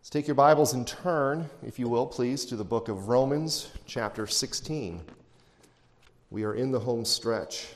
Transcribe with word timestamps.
Let's 0.00 0.08
take 0.08 0.26
your 0.26 0.34
Bibles 0.34 0.72
and 0.72 0.86
turn, 0.86 1.50
if 1.62 1.78
you 1.78 1.86
will, 1.86 2.06
please, 2.06 2.46
to 2.46 2.56
the 2.56 2.64
book 2.64 2.88
of 2.88 3.08
Romans, 3.08 3.70
chapter 3.84 4.26
16. 4.26 5.02
We 6.30 6.42
are 6.44 6.54
in 6.54 6.72
the 6.72 6.80
home 6.80 7.04
stretch. 7.04 7.68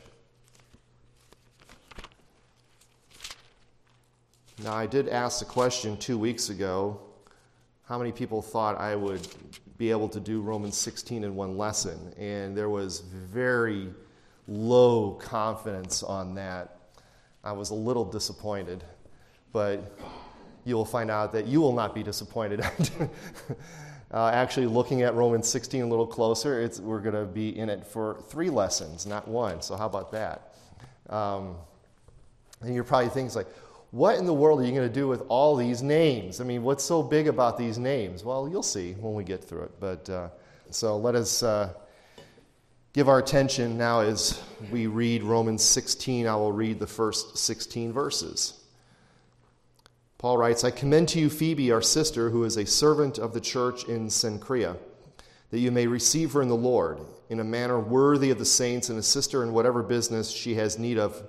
Now, 4.62 4.72
I 4.72 4.86
did 4.86 5.10
ask 5.10 5.38
the 5.38 5.44
question 5.44 5.98
two 5.98 6.16
weeks 6.16 6.48
ago 6.48 6.98
how 7.86 7.98
many 7.98 8.10
people 8.10 8.40
thought 8.40 8.80
I 8.80 8.96
would 8.96 9.28
be 9.76 9.90
able 9.90 10.08
to 10.08 10.18
do 10.18 10.40
Romans 10.40 10.78
16 10.78 11.24
in 11.24 11.36
one 11.36 11.58
lesson? 11.58 12.14
And 12.16 12.56
there 12.56 12.70
was 12.70 13.00
very 13.00 13.90
low 14.48 15.12
confidence 15.20 16.02
on 16.02 16.34
that. 16.36 16.78
I 17.44 17.52
was 17.52 17.68
a 17.68 17.74
little 17.74 18.06
disappointed, 18.06 18.82
but 19.52 19.98
you 20.64 20.74
will 20.76 20.84
find 20.84 21.10
out 21.10 21.32
that 21.32 21.46
you 21.46 21.60
will 21.60 21.74
not 21.74 21.94
be 21.94 22.02
disappointed. 22.02 22.60
uh, 24.10 24.28
actually, 24.28 24.66
looking 24.66 25.02
at 25.02 25.14
Romans 25.14 25.48
16 25.48 25.82
a 25.82 25.86
little 25.86 26.06
closer, 26.06 26.68
we're 26.80 27.00
going 27.00 27.14
to 27.14 27.24
be 27.24 27.56
in 27.58 27.68
it 27.68 27.86
for 27.86 28.20
three 28.28 28.50
lessons, 28.50 29.06
not 29.06 29.28
one. 29.28 29.60
So, 29.62 29.76
how 29.76 29.86
about 29.86 30.12
that? 30.12 30.54
Um, 31.08 31.56
and 32.62 32.74
you're 32.74 32.84
probably 32.84 33.10
thinking, 33.10 33.34
like, 33.34 33.48
what 33.90 34.18
in 34.18 34.26
the 34.26 34.34
world 34.34 34.60
are 34.60 34.64
you 34.64 34.72
going 34.72 34.88
to 34.88 34.92
do 34.92 35.06
with 35.06 35.22
all 35.28 35.54
these 35.54 35.80
names? 35.80 36.40
I 36.40 36.44
mean, 36.44 36.64
what's 36.64 36.82
so 36.82 37.00
big 37.00 37.28
about 37.28 37.56
these 37.56 37.78
names? 37.78 38.24
Well, 38.24 38.48
you'll 38.48 38.62
see 38.62 38.94
when 38.94 39.14
we 39.14 39.22
get 39.22 39.44
through 39.44 39.62
it. 39.62 39.72
But 39.78 40.10
uh, 40.10 40.28
so 40.70 40.96
let 40.96 41.14
us 41.14 41.44
uh, 41.44 41.72
give 42.92 43.08
our 43.08 43.20
attention 43.20 43.78
now 43.78 44.00
as 44.00 44.42
we 44.72 44.88
read 44.88 45.22
Romans 45.22 45.62
16. 45.62 46.26
I 46.26 46.34
will 46.34 46.50
read 46.50 46.80
the 46.80 46.86
first 46.88 47.38
16 47.38 47.92
verses. 47.92 48.63
Paul 50.24 50.38
writes, 50.38 50.64
I 50.64 50.70
commend 50.70 51.10
to 51.10 51.20
you 51.20 51.28
Phoebe, 51.28 51.70
our 51.70 51.82
sister, 51.82 52.30
who 52.30 52.44
is 52.44 52.56
a 52.56 52.64
servant 52.64 53.18
of 53.18 53.34
the 53.34 53.42
church 53.42 53.84
in 53.84 54.06
Cenchrea, 54.06 54.78
that 55.50 55.58
you 55.58 55.70
may 55.70 55.86
receive 55.86 56.32
her 56.32 56.40
in 56.40 56.48
the 56.48 56.54
Lord 56.54 56.98
in 57.28 57.40
a 57.40 57.44
manner 57.44 57.78
worthy 57.78 58.30
of 58.30 58.38
the 58.38 58.46
saints 58.46 58.88
and 58.88 58.98
a 58.98 59.02
sister 59.02 59.42
in 59.42 59.52
whatever 59.52 59.82
business 59.82 60.30
she 60.30 60.54
has 60.54 60.78
need 60.78 60.96
of, 60.96 61.24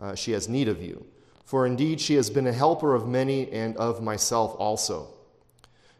uh, 0.00 0.16
she 0.16 0.32
has 0.32 0.48
need 0.48 0.66
of 0.66 0.82
you. 0.82 1.06
For 1.44 1.66
indeed 1.66 2.00
she 2.00 2.16
has 2.16 2.30
been 2.30 2.48
a 2.48 2.52
helper 2.52 2.96
of 2.96 3.06
many 3.06 3.48
and 3.52 3.76
of 3.76 4.02
myself 4.02 4.56
also. 4.58 5.06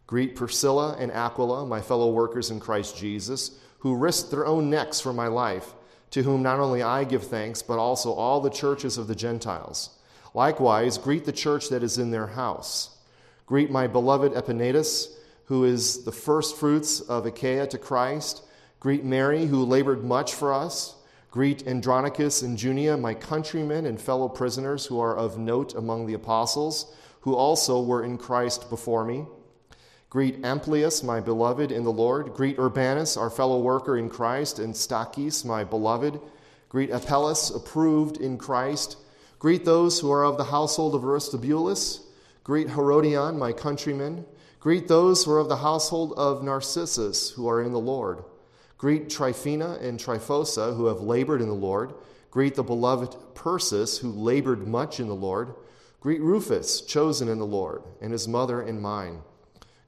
Greet 0.08 0.34
Priscilla 0.34 0.96
and 0.98 1.12
Aquila, 1.12 1.64
my 1.64 1.80
fellow 1.80 2.10
workers 2.10 2.50
in 2.50 2.58
Christ 2.58 2.96
Jesus, 2.96 3.52
who 3.78 3.94
risked 3.94 4.32
their 4.32 4.46
own 4.46 4.68
necks 4.68 5.00
for 5.00 5.12
my 5.12 5.28
life, 5.28 5.74
to 6.10 6.24
whom 6.24 6.42
not 6.42 6.58
only 6.58 6.82
I 6.82 7.04
give 7.04 7.22
thanks, 7.22 7.62
but 7.62 7.78
also 7.78 8.12
all 8.12 8.40
the 8.40 8.50
churches 8.50 8.98
of 8.98 9.06
the 9.06 9.14
Gentiles. 9.14 9.90
Likewise, 10.34 10.98
greet 10.98 11.24
the 11.24 11.32
church 11.32 11.68
that 11.68 11.82
is 11.82 11.98
in 11.98 12.10
their 12.10 12.28
house. 12.28 12.96
Greet 13.46 13.70
my 13.70 13.86
beloved 13.86 14.32
Epaenetus, 14.32 15.14
who 15.46 15.64
is 15.64 16.04
the 16.04 16.12
first 16.12 16.56
fruits 16.56 17.00
of 17.00 17.26
Achaia 17.26 17.66
to 17.66 17.78
Christ. 17.78 18.42
Greet 18.80 19.04
Mary, 19.04 19.46
who 19.46 19.64
labored 19.64 20.02
much 20.02 20.34
for 20.34 20.52
us. 20.52 20.94
Greet 21.30 21.66
Andronicus 21.66 22.42
and 22.42 22.58
Junia, 22.58 22.96
my 22.96 23.14
countrymen 23.14 23.86
and 23.86 24.00
fellow 24.00 24.28
prisoners 24.28 24.86
who 24.86 25.00
are 25.00 25.16
of 25.16 25.38
note 25.38 25.74
among 25.74 26.06
the 26.06 26.14
apostles, 26.14 26.94
who 27.20 27.34
also 27.34 27.82
were 27.82 28.04
in 28.04 28.18
Christ 28.18 28.68
before 28.70 29.04
me. 29.04 29.26
Greet 30.10 30.42
Amplias, 30.42 31.02
my 31.02 31.20
beloved 31.20 31.72
in 31.72 31.84
the 31.84 31.92
Lord. 31.92 32.34
Greet 32.34 32.58
Urbanus, 32.58 33.16
our 33.16 33.30
fellow 33.30 33.60
worker 33.60 33.96
in 33.96 34.10
Christ, 34.10 34.58
and 34.58 34.74
Stachys, 34.74 35.42
my 35.42 35.64
beloved. 35.64 36.20
Greet 36.68 36.90
Apelles, 36.90 37.54
approved 37.54 38.18
in 38.18 38.36
Christ. 38.36 38.98
Greet 39.42 39.64
those 39.64 39.98
who 39.98 40.08
are 40.12 40.24
of 40.24 40.36
the 40.36 40.44
household 40.44 40.94
of 40.94 41.04
Aristobulus. 41.04 42.06
Greet 42.44 42.68
Herodion, 42.68 43.36
my 43.36 43.52
countrymen. 43.52 44.24
Greet 44.60 44.86
those 44.86 45.24
who 45.24 45.32
are 45.32 45.40
of 45.40 45.48
the 45.48 45.56
household 45.56 46.12
of 46.16 46.44
Narcissus, 46.44 47.30
who 47.30 47.48
are 47.48 47.60
in 47.60 47.72
the 47.72 47.80
Lord. 47.80 48.22
Greet 48.78 49.10
Tryphena 49.10 49.78
and 49.80 49.98
Tryphosa, 49.98 50.76
who 50.76 50.86
have 50.86 51.00
labored 51.00 51.42
in 51.42 51.48
the 51.48 51.54
Lord. 51.54 51.92
Greet 52.30 52.54
the 52.54 52.62
beloved 52.62 53.16
Persis, 53.34 53.98
who 53.98 54.12
labored 54.12 54.68
much 54.68 55.00
in 55.00 55.08
the 55.08 55.12
Lord. 55.12 55.56
Greet 55.98 56.20
Rufus, 56.20 56.80
chosen 56.80 57.28
in 57.28 57.40
the 57.40 57.44
Lord, 57.44 57.82
and 58.00 58.12
his 58.12 58.28
mother 58.28 58.60
and 58.60 58.80
mine. 58.80 59.22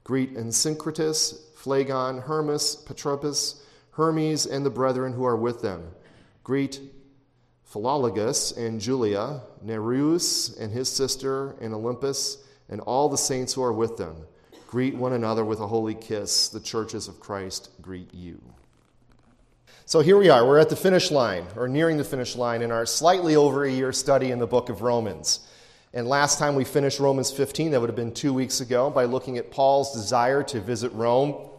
Greet 0.03 0.35
Asyncritus, 0.35 1.55
Phlegon, 1.55 2.23
Hermas, 2.23 2.83
Patrobas, 2.85 3.61
Hermes, 3.91 4.45
and 4.45 4.65
the 4.65 4.69
brethren 4.69 5.13
who 5.13 5.23
are 5.23 5.37
with 5.37 5.61
them. 5.61 5.91
Greet 6.43 6.81
Philologus 7.71 8.55
and 8.57 8.79
Julia, 8.79 9.41
Nereus 9.61 10.55
and 10.57 10.71
his 10.71 10.89
sister, 10.89 11.55
and 11.61 11.73
Olympas, 11.73 12.37
and 12.69 12.81
all 12.81 13.09
the 13.09 13.17
saints 13.17 13.53
who 13.53 13.63
are 13.63 13.73
with 13.73 13.97
them. 13.97 14.15
Greet 14.67 14.95
one 14.95 15.13
another 15.13 15.45
with 15.45 15.59
a 15.59 15.67
holy 15.67 15.95
kiss. 15.95 16.49
The 16.49 16.59
churches 16.59 17.07
of 17.07 17.19
Christ 17.19 17.69
greet 17.81 18.13
you. 18.13 18.41
So 19.85 19.99
here 19.99 20.17
we 20.17 20.29
are. 20.29 20.45
We're 20.45 20.59
at 20.59 20.69
the 20.69 20.75
finish 20.75 21.11
line, 21.11 21.45
or 21.55 21.67
nearing 21.67 21.97
the 21.97 22.03
finish 22.03 22.35
line, 22.35 22.61
in 22.61 22.71
our 22.71 22.85
slightly 22.85 23.35
over 23.35 23.65
a 23.65 23.71
year 23.71 23.93
study 23.93 24.31
in 24.31 24.39
the 24.39 24.47
book 24.47 24.69
of 24.69 24.81
Romans. 24.81 25.47
And 25.93 26.07
last 26.07 26.39
time 26.39 26.55
we 26.55 26.65
finished 26.65 26.99
Romans 26.99 27.31
15, 27.31 27.71
that 27.71 27.79
would 27.79 27.89
have 27.89 27.95
been 27.95 28.11
two 28.11 28.33
weeks 28.33 28.61
ago, 28.61 28.89
by 28.89 29.05
looking 29.05 29.37
at 29.37 29.51
Paul's 29.51 29.93
desire 29.93 30.43
to 30.43 30.59
visit 30.59 30.91
Rome. 30.93 31.49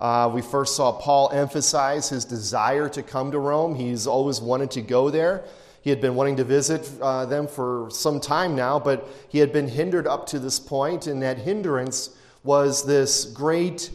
Uh, 0.00 0.30
we 0.32 0.40
first 0.40 0.76
saw 0.76 0.92
Paul 0.92 1.30
emphasize 1.32 2.08
his 2.08 2.24
desire 2.24 2.88
to 2.88 3.02
come 3.02 3.30
to 3.32 3.38
Rome. 3.38 3.74
He's 3.74 4.06
always 4.06 4.40
wanted 4.40 4.70
to 4.72 4.80
go 4.80 5.10
there. 5.10 5.44
He 5.82 5.90
had 5.90 6.00
been 6.00 6.14
wanting 6.14 6.36
to 6.36 6.44
visit 6.44 6.90
uh, 7.00 7.26
them 7.26 7.46
for 7.46 7.88
some 7.90 8.20
time 8.20 8.56
now, 8.56 8.78
but 8.78 9.08
he 9.28 9.38
had 9.38 9.52
been 9.52 9.68
hindered 9.68 10.06
up 10.06 10.26
to 10.28 10.38
this 10.38 10.58
point, 10.58 11.06
and 11.06 11.22
that 11.22 11.38
hindrance 11.38 12.10
was 12.44 12.86
this 12.86 13.26
great 13.26 13.90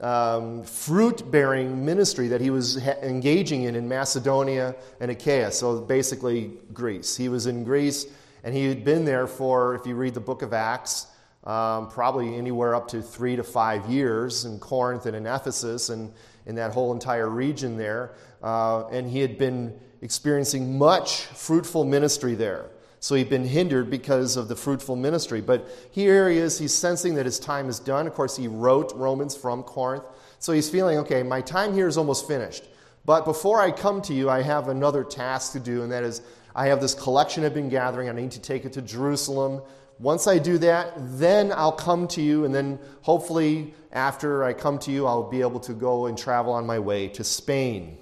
um, 0.00 0.64
fruit 0.64 1.30
bearing 1.30 1.84
ministry 1.84 2.28
that 2.28 2.40
he 2.40 2.50
was 2.50 2.82
ha- 2.82 2.96
engaging 3.02 3.64
in 3.64 3.74
in 3.74 3.88
Macedonia 3.88 4.74
and 5.00 5.10
Achaia, 5.10 5.52
so 5.52 5.80
basically 5.80 6.52
Greece. 6.72 7.16
He 7.16 7.28
was 7.28 7.46
in 7.46 7.64
Greece, 7.64 8.06
and 8.42 8.54
he 8.54 8.66
had 8.66 8.84
been 8.84 9.04
there 9.04 9.26
for, 9.26 9.74
if 9.74 9.86
you 9.86 9.94
read 9.94 10.14
the 10.14 10.20
book 10.20 10.42
of 10.42 10.52
Acts, 10.52 11.06
um, 11.44 11.88
probably 11.88 12.36
anywhere 12.36 12.74
up 12.74 12.88
to 12.88 13.02
three 13.02 13.36
to 13.36 13.44
five 13.44 13.86
years 13.86 14.44
in 14.44 14.58
Corinth 14.58 15.06
and 15.06 15.14
in 15.14 15.26
Ephesus 15.26 15.90
and 15.90 16.12
in 16.46 16.54
that 16.56 16.72
whole 16.72 16.92
entire 16.92 17.28
region 17.28 17.76
there. 17.76 18.12
Uh, 18.42 18.86
and 18.88 19.08
he 19.10 19.20
had 19.20 19.38
been 19.38 19.78
experiencing 20.02 20.78
much 20.78 21.22
fruitful 21.22 21.84
ministry 21.84 22.34
there. 22.34 22.66
So 23.00 23.14
he'd 23.14 23.28
been 23.28 23.44
hindered 23.44 23.90
because 23.90 24.38
of 24.38 24.48
the 24.48 24.56
fruitful 24.56 24.96
ministry. 24.96 25.42
But 25.42 25.68
here 25.90 26.30
he 26.30 26.38
is, 26.38 26.58
he's 26.58 26.72
sensing 26.72 27.14
that 27.16 27.26
his 27.26 27.38
time 27.38 27.68
is 27.68 27.78
done. 27.78 28.06
Of 28.06 28.14
course, 28.14 28.34
he 28.34 28.48
wrote 28.48 28.92
Romans 28.94 29.36
from 29.36 29.62
Corinth. 29.62 30.04
So 30.38 30.54
he's 30.54 30.70
feeling, 30.70 30.98
okay, 30.98 31.22
my 31.22 31.42
time 31.42 31.74
here 31.74 31.86
is 31.86 31.98
almost 31.98 32.26
finished. 32.26 32.64
But 33.04 33.26
before 33.26 33.60
I 33.60 33.70
come 33.70 34.00
to 34.02 34.14
you, 34.14 34.30
I 34.30 34.40
have 34.40 34.68
another 34.68 35.04
task 35.04 35.52
to 35.52 35.60
do, 35.60 35.82
and 35.82 35.92
that 35.92 36.04
is 36.04 36.22
I 36.54 36.68
have 36.68 36.80
this 36.80 36.94
collection 36.94 37.44
I've 37.44 37.52
been 37.52 37.68
gathering. 37.68 38.08
I 38.08 38.12
need 38.12 38.30
to 38.32 38.40
take 38.40 38.64
it 38.64 38.72
to 38.74 38.82
Jerusalem 38.82 39.60
once 39.98 40.26
I 40.26 40.38
do 40.38 40.58
that, 40.58 40.92
then 40.96 41.52
I'll 41.52 41.72
come 41.72 42.08
to 42.08 42.22
you, 42.22 42.44
and 42.44 42.54
then 42.54 42.78
hopefully 43.02 43.74
after 43.92 44.42
I 44.42 44.52
come 44.52 44.78
to 44.80 44.90
you, 44.90 45.06
I'll 45.06 45.30
be 45.30 45.40
able 45.40 45.60
to 45.60 45.72
go 45.72 46.06
and 46.06 46.18
travel 46.18 46.52
on 46.52 46.66
my 46.66 46.78
way 46.78 47.08
to 47.08 47.22
Spain. 47.22 47.98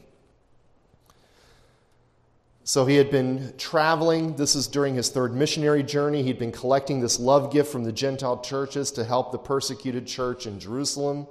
So 2.65 2.87
he 2.87 2.95
had 2.95 3.11
been 3.11 3.53
traveling. 3.59 4.37
This 4.37 4.55
is 4.55 4.69
during 4.69 4.95
his 4.95 5.11
third 5.11 5.35
missionary 5.35 5.83
journey. 5.83 6.23
He'd 6.23 6.39
been 6.39 6.53
collecting 6.53 7.01
this 7.01 7.19
love 7.19 7.53
gift 7.53 7.73
from 7.73 7.83
the 7.83 7.93
Gentile 7.93 8.41
churches 8.41 8.93
to 8.93 9.05
help 9.05 9.33
the 9.33 9.39
persecuted 9.39 10.07
church 10.07 10.47
in 10.47 10.61
Jerusalem. 10.61 11.27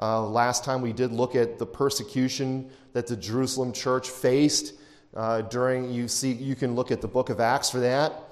Uh, 0.00 0.26
last 0.26 0.64
time 0.64 0.80
we 0.80 0.94
did 0.94 1.12
look 1.12 1.36
at 1.36 1.58
the 1.58 1.66
persecution 1.66 2.70
that 2.94 3.06
the 3.06 3.16
Jerusalem 3.16 3.72
church 3.72 4.08
faced 4.08 4.72
uh, 5.14 5.42
during. 5.42 5.92
You 5.92 6.08
see, 6.08 6.32
you 6.32 6.56
can 6.56 6.74
look 6.74 6.90
at 6.90 7.02
the 7.02 7.08
book 7.08 7.28
of 7.28 7.40
Acts 7.40 7.68
for 7.68 7.80
that. 7.80 8.29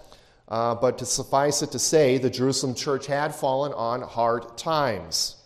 Uh, 0.49 0.75
but 0.75 0.97
to 0.99 1.05
suffice 1.05 1.61
it 1.63 1.71
to 1.73 1.79
say, 1.79 2.17
the 2.17 2.31
Jerusalem 2.31 2.75
church 2.75 3.07
had 3.07 3.35
fallen 3.35 3.73
on 3.75 4.01
hard 4.01 4.57
times. 4.57 5.37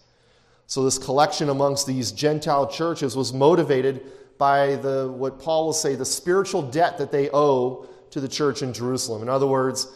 So, 0.69 0.84
this 0.84 0.97
collection 0.97 1.49
amongst 1.49 1.87
these 1.87 2.13
Gentile 2.13 2.69
churches 2.69 3.16
was 3.16 3.33
motivated 3.33 4.07
by 4.39 4.77
the, 4.77 5.10
what 5.10 5.41
Paul 5.41 5.66
will 5.66 5.72
say, 5.72 5.97
the 5.97 6.04
spiritual 6.04 6.63
debt 6.63 6.99
that 6.99 7.10
they 7.10 7.31
owe 7.31 7.87
to 8.10 8.21
the 8.21 8.28
church 8.28 8.63
in 8.63 8.72
Jerusalem. 8.72 9.22
In 9.22 9.28
other 9.28 9.47
words, 9.47 9.89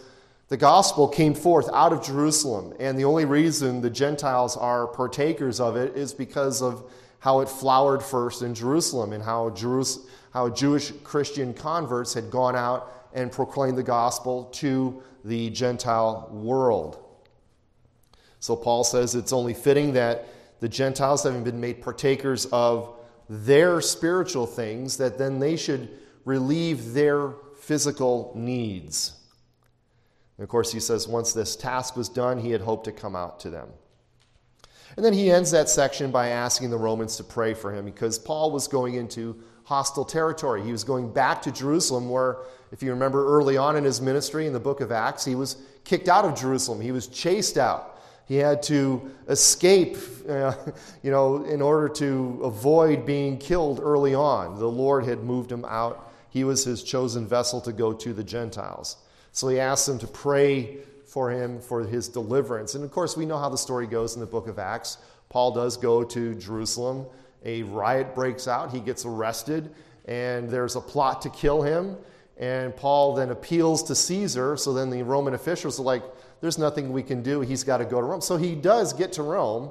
the 0.49 0.57
gospel 0.57 1.09
came 1.09 1.35
forth 1.35 1.69
out 1.73 1.93
of 1.93 2.05
Jerusalem, 2.05 2.75
and 2.79 2.99
the 2.99 3.05
only 3.05 3.25
reason 3.25 3.81
the 3.81 3.91
Gentiles 3.91 4.57
are 4.57 4.87
partakers 4.87 5.61
of 5.61 5.77
it 5.77 5.97
is 5.97 6.15
because 6.15 6.63
of 6.63 6.89
how 7.19 7.41
it 7.41 7.49
flowered 7.49 8.03
first 8.03 8.43
in 8.43 8.55
Jerusalem 8.55 9.13
and 9.13 9.23
how, 9.23 9.55
how 10.33 10.49
Jewish 10.49 10.93
Christian 11.03 11.53
converts 11.53 12.15
had 12.15 12.31
gone 12.31 12.55
out 12.55 13.06
and 13.17 13.33
proclaim 13.33 13.75
the 13.75 13.83
gospel 13.83 14.45
to 14.45 15.03
the 15.25 15.51
Gentile 15.51 16.29
world. 16.31 17.03
So 18.39 18.55
Paul 18.55 18.85
says 18.85 19.17
it's 19.17 19.33
only 19.33 19.55
fitting 19.55 19.95
that 19.95 20.29
the 20.61 20.69
Gentiles, 20.69 21.25
having 21.25 21.43
been 21.43 21.61
made 21.61 21.83
partakers 21.83 22.47
of 22.47 22.95
their 23.29 23.81
spiritual 23.81 24.47
things, 24.47 24.99
that 24.99 25.19
then 25.19 25.41
they 25.41 25.57
should 25.57 25.89
relieve 26.25 26.93
their 26.93 27.33
physical 27.59 28.33
needs. 28.37 29.15
And 30.39 30.45
of 30.45 30.49
course, 30.49 30.71
he 30.71 30.79
says 30.79 31.09
once 31.09 31.33
this 31.33 31.57
task 31.57 31.97
was 31.97 32.09
done, 32.09 32.39
he 32.39 32.51
had 32.51 32.61
hoped 32.61 32.85
to 32.85 32.93
come 32.93 33.17
out 33.17 33.41
to 33.41 33.51
them. 33.51 33.69
And 34.97 35.05
then 35.05 35.13
he 35.13 35.31
ends 35.31 35.51
that 35.51 35.69
section 35.69 36.11
by 36.11 36.29
asking 36.29 36.71
the 36.71 36.79
Romans 36.79 37.17
to 37.17 37.25
pray 37.25 37.55
for 37.55 37.73
him 37.73 37.85
because 37.85 38.19
Paul 38.19 38.51
was 38.51 38.69
going 38.69 38.95
into 38.95 39.43
hostile 39.65 40.05
territory. 40.05 40.63
He 40.63 40.73
was 40.73 40.85
going 40.85 41.13
back 41.13 41.43
to 41.43 41.51
Jerusalem, 41.51 42.09
where, 42.09 42.39
if 42.73 42.83
you 42.83 42.91
remember 42.91 43.27
early 43.27 43.57
on 43.57 43.77
in 43.77 43.85
his 43.85 44.01
ministry 44.01 44.47
in 44.47 44.53
the 44.53 44.61
book 44.61 44.81
of 44.81 44.93
Acts, 44.93 45.25
he 45.25 45.35
was 45.35 45.57
kicked 45.85 46.09
out 46.09 46.25
of 46.25 46.39
Jerusalem. 46.39 46.81
He 46.81 46.93
was 46.93 47.07
chased 47.07 47.59
out. 47.59 48.01
He 48.27 48.37
had 48.37 48.63
to 48.65 49.11
escape, 49.29 49.97
uh, 50.29 50.55
you 51.03 51.11
know, 51.11 51.45
in 51.45 51.63
order 51.63 51.89
to 51.91 52.41
avoid 52.43 53.07
being 53.07 53.39
killed 53.39 53.81
early 53.83 54.15
on. 54.15 54.59
The 54.59 54.67
Lord 54.67 55.05
had 55.05 55.23
moved 55.23 55.51
him 55.51 55.65
out. 55.65 56.13
He 56.31 56.45
was 56.45 56.65
his 56.65 56.83
chosen 56.83 57.27
vessel 57.27 57.61
to 57.63 57.73
go 57.73 57.93
to 57.93 58.13
the 58.13 58.25
Gentiles. 58.25 58.97
So 59.33 59.49
he 59.49 59.61
asked 59.61 59.87
them 59.87 59.99
to 60.01 60.07
pray 60.07 60.79
for 61.07 61.31
him 61.31 61.61
for 61.61 61.83
his 61.85 62.09
deliverance. 62.09 62.75
And 62.75 62.85
of 62.85 62.91
course, 62.91 63.17
we 63.17 63.25
know 63.25 63.39
how 63.39 63.49
the 63.49 63.57
story 63.57 63.87
goes 63.87 64.15
in 64.15 64.21
the 64.21 64.27
book 64.27 64.49
of 64.49 64.59
Acts. 64.59 64.99
Paul 65.29 65.53
does 65.53 65.77
go 65.77 66.05
to 66.05 66.35
Jerusalem. 66.35 67.07
A 67.45 67.63
riot 67.63 68.15
breaks 68.15 68.49
out. 68.49 68.73
He 68.73 68.81
gets 68.81 69.05
arrested, 69.05 69.71
and 70.07 70.51
there's 70.51 70.75
a 70.75 70.81
plot 70.81 71.23
to 71.23 71.31
kill 71.31 71.63
him. 71.63 71.97
And 72.39 72.77
Paul 72.77 73.15
then 73.15 73.31
appeals 73.31 73.83
to 73.85 73.95
Caesar. 73.95 74.57
So 74.57 74.73
then 74.73 74.91
the 74.91 75.03
Roman 75.03 75.35
officials 75.35 75.81
are 75.81 75.85
like, 75.85 76.03
there's 76.41 76.59
nothing 76.59 76.93
we 76.93 77.03
can 77.03 77.23
do. 77.23 77.41
He's 77.41 77.65
got 77.65 77.79
to 77.79 77.85
go 77.85 78.01
to 78.01 78.07
Rome. 78.07 78.21
So 78.21 78.37
he 78.37 78.55
does 78.55 78.93
get 78.93 79.13
to 79.15 79.23
Rome. 79.23 79.71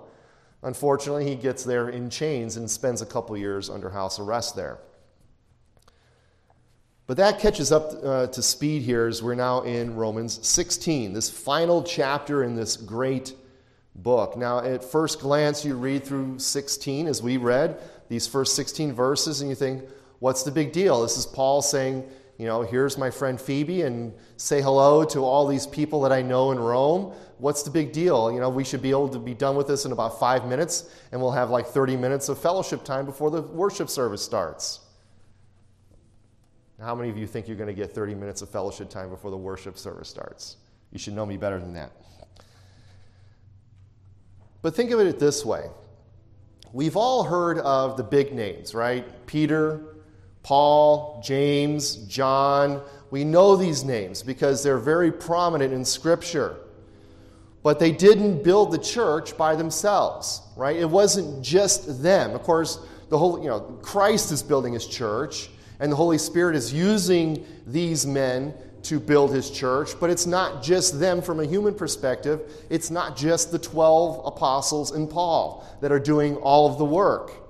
Unfortunately, 0.63 1.27
he 1.27 1.35
gets 1.35 1.63
there 1.63 1.89
in 1.89 2.09
chains 2.09 2.57
and 2.57 2.69
spends 2.69 3.01
a 3.01 3.05
couple 3.05 3.37
years 3.37 3.69
under 3.69 3.89
house 3.91 4.19
arrest 4.19 4.55
there. 4.55 4.79
But 7.07 7.17
that 7.17 7.39
catches 7.39 7.71
up 7.71 7.91
uh, 8.03 8.27
to 8.27 8.41
speed 8.41 8.81
here 8.81 9.05
as 9.05 9.21
we're 9.21 9.35
now 9.35 9.61
in 9.61 9.95
Romans 9.95 10.45
16, 10.47 11.13
this 11.13 11.29
final 11.29 11.83
chapter 11.83 12.43
in 12.43 12.55
this 12.55 12.75
great 12.77 13.35
book. 13.93 14.35
Now, 14.35 14.59
at 14.59 14.83
first 14.83 15.19
glance, 15.19 15.63
you 15.63 15.75
read 15.75 16.03
through 16.03 16.39
16 16.39 17.05
as 17.05 17.21
we 17.21 17.37
read 17.37 17.77
these 18.09 18.25
first 18.25 18.55
16 18.55 18.93
verses, 18.93 19.41
and 19.41 19.49
you 19.51 19.55
think, 19.55 19.83
what's 20.17 20.41
the 20.41 20.51
big 20.51 20.71
deal? 20.71 21.03
This 21.03 21.17
is 21.17 21.27
Paul 21.27 21.61
saying, 21.61 22.03
you 22.37 22.45
know, 22.45 22.63
here's 22.63 22.97
my 22.97 23.09
friend 23.09 23.39
Phoebe, 23.39 23.83
and 23.83 24.13
say 24.37 24.61
hello 24.61 25.05
to 25.05 25.23
all 25.23 25.47
these 25.47 25.65
people 25.65 26.01
that 26.01 26.11
I 26.11 26.21
know 26.21 26.51
in 26.51 26.59
Rome. 26.59 27.13
What's 27.37 27.63
the 27.63 27.69
big 27.69 27.93
deal? 27.93 28.31
You 28.31 28.39
know, 28.39 28.49
we 28.49 28.63
should 28.63 28.81
be 28.81 28.89
able 28.89 29.09
to 29.09 29.19
be 29.19 29.33
done 29.33 29.55
with 29.55 29.67
this 29.67 29.85
in 29.85 29.91
about 29.91 30.19
five 30.19 30.45
minutes, 30.45 30.89
and 31.11 31.21
we'll 31.21 31.31
have 31.31 31.49
like 31.49 31.67
30 31.67 31.95
minutes 31.95 32.27
of 32.27 32.37
fellowship 32.37 32.83
time 32.83 33.05
before 33.05 33.31
the 33.31 33.41
worship 33.41 33.89
service 33.89 34.21
starts. 34.21 34.81
How 36.79 36.93
many 36.93 37.09
of 37.09 37.17
you 37.17 37.25
think 37.25 37.47
you're 37.47 37.55
going 37.55 37.67
to 37.67 37.73
get 37.73 37.93
30 37.93 38.15
minutes 38.15 38.41
of 38.41 38.49
fellowship 38.49 38.89
time 38.89 39.09
before 39.09 39.31
the 39.31 39.37
worship 39.37 39.77
service 39.77 40.09
starts? 40.09 40.57
You 40.91 40.99
should 40.99 41.13
know 41.13 41.25
me 41.25 41.37
better 41.37 41.59
than 41.59 41.73
that. 41.73 41.91
But 44.61 44.75
think 44.75 44.91
of 44.91 44.99
it 44.99 45.19
this 45.19 45.45
way 45.45 45.69
we've 46.73 46.97
all 46.97 47.23
heard 47.23 47.59
of 47.59 47.95
the 47.95 48.03
big 48.03 48.33
names, 48.33 48.75
right? 48.75 49.05
Peter, 49.25 49.94
Paul, 50.45 51.23
James, 51.25 51.95
John. 52.05 52.79
We 53.09 53.23
know 53.23 53.55
these 53.55 53.83
names 53.83 54.21
because 54.21 54.61
they're 54.61 54.77
very 54.77 55.11
prominent 55.11 55.73
in 55.73 55.83
Scripture. 55.83 56.57
But 57.63 57.79
they 57.79 57.91
didn't 57.91 58.43
build 58.43 58.71
the 58.71 58.77
church 58.77 59.35
by 59.37 59.55
themselves, 59.55 60.43
right? 60.55 60.75
It 60.75 60.87
wasn't 60.87 61.43
just 61.43 62.03
them. 62.03 62.35
Of 62.35 62.43
course, 62.43 62.77
the 63.09 63.17
whole, 63.17 63.41
you 63.41 63.49
know, 63.49 63.59
Christ 63.81 64.31
is 64.31 64.43
building 64.43 64.73
his 64.73 64.85
church. 64.85 65.49
And 65.79 65.91
the 65.91 65.95
Holy 65.95 66.19
Spirit 66.19 66.55
is 66.55 66.71
using 66.71 67.43
these 67.65 68.05
men 68.05 68.53
to 68.83 68.99
build 68.99 69.33
his 69.33 69.49
church, 69.49 69.99
but 69.99 70.11
it's 70.11 70.27
not 70.27 70.61
just 70.61 70.99
them 70.99 71.23
from 71.23 71.39
a 71.39 71.45
human 71.45 71.73
perspective. 71.73 72.65
It's 72.69 72.91
not 72.91 73.17
just 73.17 73.51
the 73.51 73.57
12 73.57 74.27
apostles 74.27 74.91
and 74.91 75.09
Paul 75.09 75.65
that 75.81 75.91
are 75.91 75.99
doing 75.99 76.35
all 76.35 76.71
of 76.71 76.77
the 76.77 76.85
work. 76.85 77.44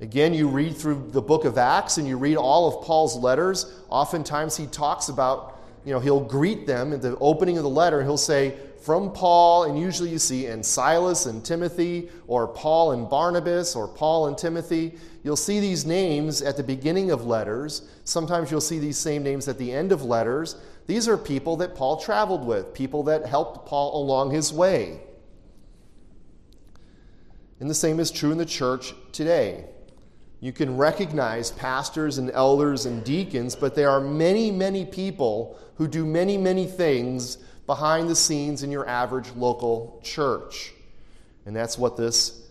Again, 0.00 0.32
you 0.32 0.48
read 0.48 0.76
through 0.76 1.10
the 1.10 1.20
book 1.20 1.44
of 1.44 1.58
Acts 1.58 1.98
and 1.98 2.08
you 2.08 2.16
read 2.16 2.36
all 2.36 2.66
of 2.68 2.84
Paul's 2.86 3.16
letters. 3.16 3.70
Oftentimes 3.90 4.56
he 4.56 4.66
talks 4.66 5.08
about, 5.10 5.60
you 5.84 5.92
know, 5.92 6.00
he'll 6.00 6.24
greet 6.24 6.66
them 6.66 6.92
at 6.94 7.02
the 7.02 7.18
opening 7.18 7.58
of 7.58 7.64
the 7.64 7.70
letter. 7.70 8.02
He'll 8.02 8.16
say, 8.16 8.56
from 8.80 9.12
Paul, 9.12 9.64
and 9.64 9.78
usually 9.78 10.08
you 10.08 10.18
see 10.18 10.46
and 10.46 10.64
Silas 10.64 11.26
and 11.26 11.44
Timothy, 11.44 12.08
or 12.26 12.48
Paul 12.48 12.92
and 12.92 13.10
Barnabas, 13.10 13.76
or 13.76 13.86
Paul 13.86 14.28
and 14.28 14.38
Timothy. 14.38 14.94
You'll 15.22 15.36
see 15.36 15.60
these 15.60 15.84
names 15.84 16.40
at 16.40 16.56
the 16.56 16.62
beginning 16.62 17.10
of 17.10 17.26
letters. 17.26 17.82
Sometimes 18.04 18.50
you'll 18.50 18.62
see 18.62 18.78
these 18.78 18.96
same 18.96 19.22
names 19.22 19.48
at 19.48 19.58
the 19.58 19.70
end 19.70 19.92
of 19.92 20.02
letters. 20.02 20.56
These 20.86 21.08
are 21.08 21.18
people 21.18 21.56
that 21.58 21.74
Paul 21.74 22.00
traveled 22.00 22.46
with, 22.46 22.72
people 22.72 23.02
that 23.02 23.26
helped 23.26 23.66
Paul 23.68 24.02
along 24.02 24.30
his 24.30 24.50
way. 24.50 25.00
And 27.60 27.68
the 27.68 27.74
same 27.74 28.00
is 28.00 28.10
true 28.10 28.32
in 28.32 28.38
the 28.38 28.46
church 28.46 28.94
today. 29.12 29.66
You 30.40 30.52
can 30.52 30.76
recognize 30.78 31.50
pastors 31.50 32.16
and 32.16 32.30
elders 32.30 32.86
and 32.86 33.04
deacons, 33.04 33.54
but 33.54 33.74
there 33.74 33.90
are 33.90 34.00
many, 34.00 34.50
many 34.50 34.86
people 34.86 35.58
who 35.74 35.86
do 35.86 36.06
many, 36.06 36.38
many 36.38 36.66
things 36.66 37.36
behind 37.66 38.08
the 38.08 38.16
scenes 38.16 38.62
in 38.62 38.70
your 38.70 38.88
average 38.88 39.30
local 39.36 40.00
church. 40.02 40.72
And 41.44 41.54
that's 41.54 41.76
what 41.76 41.96
this 41.96 42.48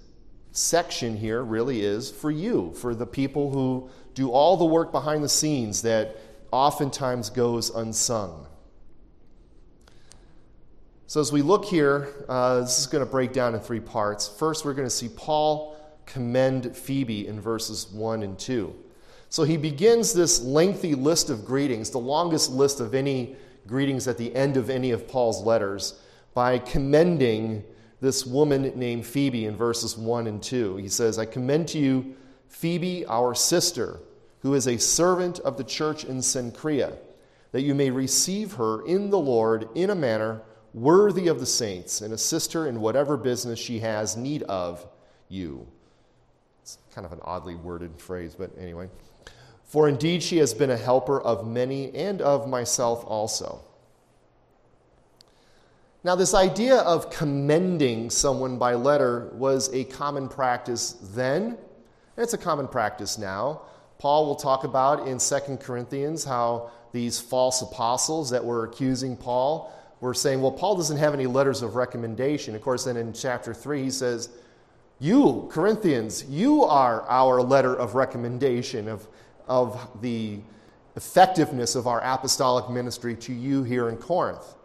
section 0.51 1.17
here 1.17 1.43
really 1.43 1.81
is 1.81 2.11
for 2.11 2.29
you, 2.29 2.73
for 2.73 2.93
the 2.93 3.05
people 3.07 3.49
who 3.49 3.89
do 4.13 4.29
all 4.31 4.55
the 4.57 4.65
work 4.65 4.91
behind 4.91 5.23
the 5.23 5.29
scenes 5.29 5.81
that 5.81 6.17
oftentimes 6.51 7.29
goes 7.29 7.69
unsung. 7.69 8.45
So, 11.07 11.19
as 11.19 11.31
we 11.31 11.41
look 11.41 11.65
here, 11.65 12.25
uh, 12.29 12.61
this 12.61 12.77
is 12.77 12.85
going 12.85 13.03
to 13.03 13.09
break 13.09 13.33
down 13.33 13.55
in 13.55 13.61
three 13.61 13.79
parts. 13.79 14.27
First, 14.27 14.63
we're 14.63 14.75
going 14.75 14.87
to 14.87 14.93
see 14.93 15.09
Paul 15.09 15.75
commend 16.09 16.75
Phoebe 16.75 17.27
in 17.27 17.39
verses 17.39 17.87
1 17.91 18.23
and 18.23 18.37
2. 18.37 18.75
So, 19.29 19.43
he 19.43 19.57
begins 19.57 20.11
this 20.11 20.41
lengthy 20.41 20.95
list 20.95 21.29
of 21.29 21.45
greetings, 21.45 21.91
the 21.91 21.99
longest 21.99 22.51
list 22.51 22.79
of 22.79 22.95
any 22.95 23.35
greetings 23.67 24.07
at 24.07 24.17
the 24.17 24.35
end 24.35 24.57
of 24.57 24.69
any 24.69 24.91
of 24.91 25.07
Paul's 25.07 25.43
letters, 25.43 26.01
by 26.33 26.57
commending 26.57 27.63
this 28.01 28.25
woman 28.25 28.71
named 28.75 29.05
Phoebe 29.05 29.45
in 29.45 29.55
verses 29.55 29.97
1 29.97 30.27
and 30.27 30.41
2. 30.41 30.77
He 30.77 30.87
says, 30.87 31.19
I 31.19 31.25
commend 31.25 31.67
to 31.69 31.77
you 31.77 32.15
Phoebe, 32.47 33.05
our 33.05 33.35
sister, 33.35 33.99
who 34.41 34.55
is 34.55 34.67
a 34.67 34.77
servant 34.77 35.39
of 35.39 35.57
the 35.57 35.63
church 35.63 36.03
in 36.03 36.17
Cenchrea, 36.17 36.97
that 37.51 37.61
you 37.61 37.75
may 37.75 37.91
receive 37.91 38.53
her 38.53 38.85
in 38.85 39.09
the 39.09 39.19
Lord 39.19 39.69
in 39.75 39.91
a 39.91 39.95
manner 39.95 40.41
worthy 40.73 41.27
of 41.27 41.39
the 41.39 41.45
saints, 41.45 42.01
and 42.01 42.13
assist 42.13 42.53
her 42.53 42.67
in 42.67 42.79
whatever 42.79 43.17
business 43.17 43.59
she 43.59 43.79
has 43.79 44.15
need 44.15 44.43
of 44.43 44.85
you. 45.27 45.67
It's 46.77 46.95
kind 46.95 47.05
of 47.05 47.13
an 47.13 47.19
oddly 47.23 47.55
worded 47.55 47.99
phrase, 47.99 48.35
but 48.37 48.51
anyway. 48.59 48.89
For 49.63 49.87
indeed 49.87 50.21
she 50.21 50.37
has 50.37 50.53
been 50.53 50.69
a 50.69 50.77
helper 50.77 51.19
of 51.21 51.47
many 51.47 51.93
and 51.95 52.21
of 52.21 52.47
myself 52.47 53.03
also. 53.05 53.61
Now, 56.03 56.15
this 56.15 56.33
idea 56.33 56.77
of 56.77 57.09
commending 57.09 58.09
someone 58.09 58.57
by 58.57 58.75
letter 58.75 59.31
was 59.33 59.73
a 59.73 59.83
common 59.83 60.29
practice 60.29 60.95
then, 61.13 61.43
and 61.43 61.57
it's 62.17 62.33
a 62.33 62.37
common 62.37 62.69
practice 62.69 63.17
now. 63.17 63.63
Paul 63.97 64.25
will 64.25 64.35
talk 64.35 64.63
about 64.63 65.07
in 65.07 65.17
2 65.17 65.57
Corinthians 65.57 66.23
how 66.23 66.71
these 66.93 67.19
false 67.19 67.61
apostles 67.61 68.29
that 68.29 68.43
were 68.43 68.63
accusing 68.63 69.17
Paul 69.17 69.73
were 69.99 70.13
saying, 70.13 70.41
well, 70.41 70.53
Paul 70.53 70.77
doesn't 70.77 70.97
have 70.97 71.13
any 71.13 71.25
letters 71.27 71.61
of 71.61 71.75
recommendation. 71.75 72.55
Of 72.55 72.61
course, 72.61 72.85
then 72.85 72.95
in 72.95 73.11
chapter 73.11 73.53
3, 73.53 73.83
he 73.83 73.91
says, 73.91 74.29
You, 74.99 75.47
Corinthians, 75.49 76.25
you 76.29 76.63
are 76.63 77.03
our 77.07 77.41
letter 77.41 77.73
of 77.73 77.95
recommendation 77.95 78.89
of, 78.89 79.07
of 79.47 80.01
the 80.01 80.39
effectiveness 80.97 81.75
of 81.75 81.87
our 81.87 82.01
apostolic 82.03 82.69
ministry 82.69 83.15
to 83.15 83.33
you 83.33 83.63
here 83.63 83.87
in 83.87 83.95
Corinth. 83.95 84.55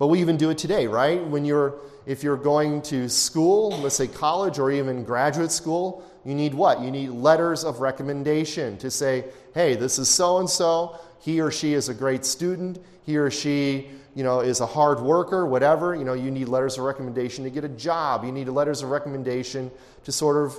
But 0.00 0.08
we 0.08 0.20
even 0.20 0.36
do 0.36 0.50
it 0.50 0.58
today, 0.58 0.88
right? 0.88 1.24
When 1.24 1.44
you're, 1.44 1.74
if 2.04 2.24
you're 2.24 2.36
going 2.36 2.82
to 2.82 3.08
school, 3.08 3.70
let's 3.78 3.94
say 3.94 4.08
college 4.08 4.58
or 4.58 4.72
even 4.72 5.04
graduate 5.04 5.52
school, 5.52 6.02
you 6.24 6.34
need 6.34 6.52
what? 6.52 6.80
You 6.80 6.90
need 6.90 7.10
letters 7.10 7.62
of 7.62 7.80
recommendation 7.80 8.76
to 8.78 8.90
say, 8.90 9.26
hey, 9.54 9.76
this 9.76 10.00
is 10.00 10.08
so 10.08 10.38
and 10.38 10.50
so. 10.50 10.98
He 11.20 11.40
or 11.40 11.52
she 11.52 11.74
is 11.74 11.88
a 11.88 11.94
great 11.94 12.24
student. 12.24 12.80
He 13.04 13.16
or 13.16 13.30
she, 13.30 13.90
you 14.14 14.24
know, 14.24 14.40
is 14.40 14.60
a 14.60 14.66
hard 14.66 15.00
worker, 15.00 15.46
whatever. 15.46 15.94
You 15.94 16.04
know, 16.04 16.14
you 16.14 16.30
need 16.30 16.48
letters 16.48 16.78
of 16.78 16.84
recommendation 16.84 17.44
to 17.44 17.50
get 17.50 17.64
a 17.64 17.68
job. 17.68 18.24
You 18.24 18.32
need 18.32 18.48
letters 18.48 18.82
of 18.82 18.90
recommendation 18.90 19.70
to 20.04 20.12
sort 20.12 20.44
of 20.44 20.58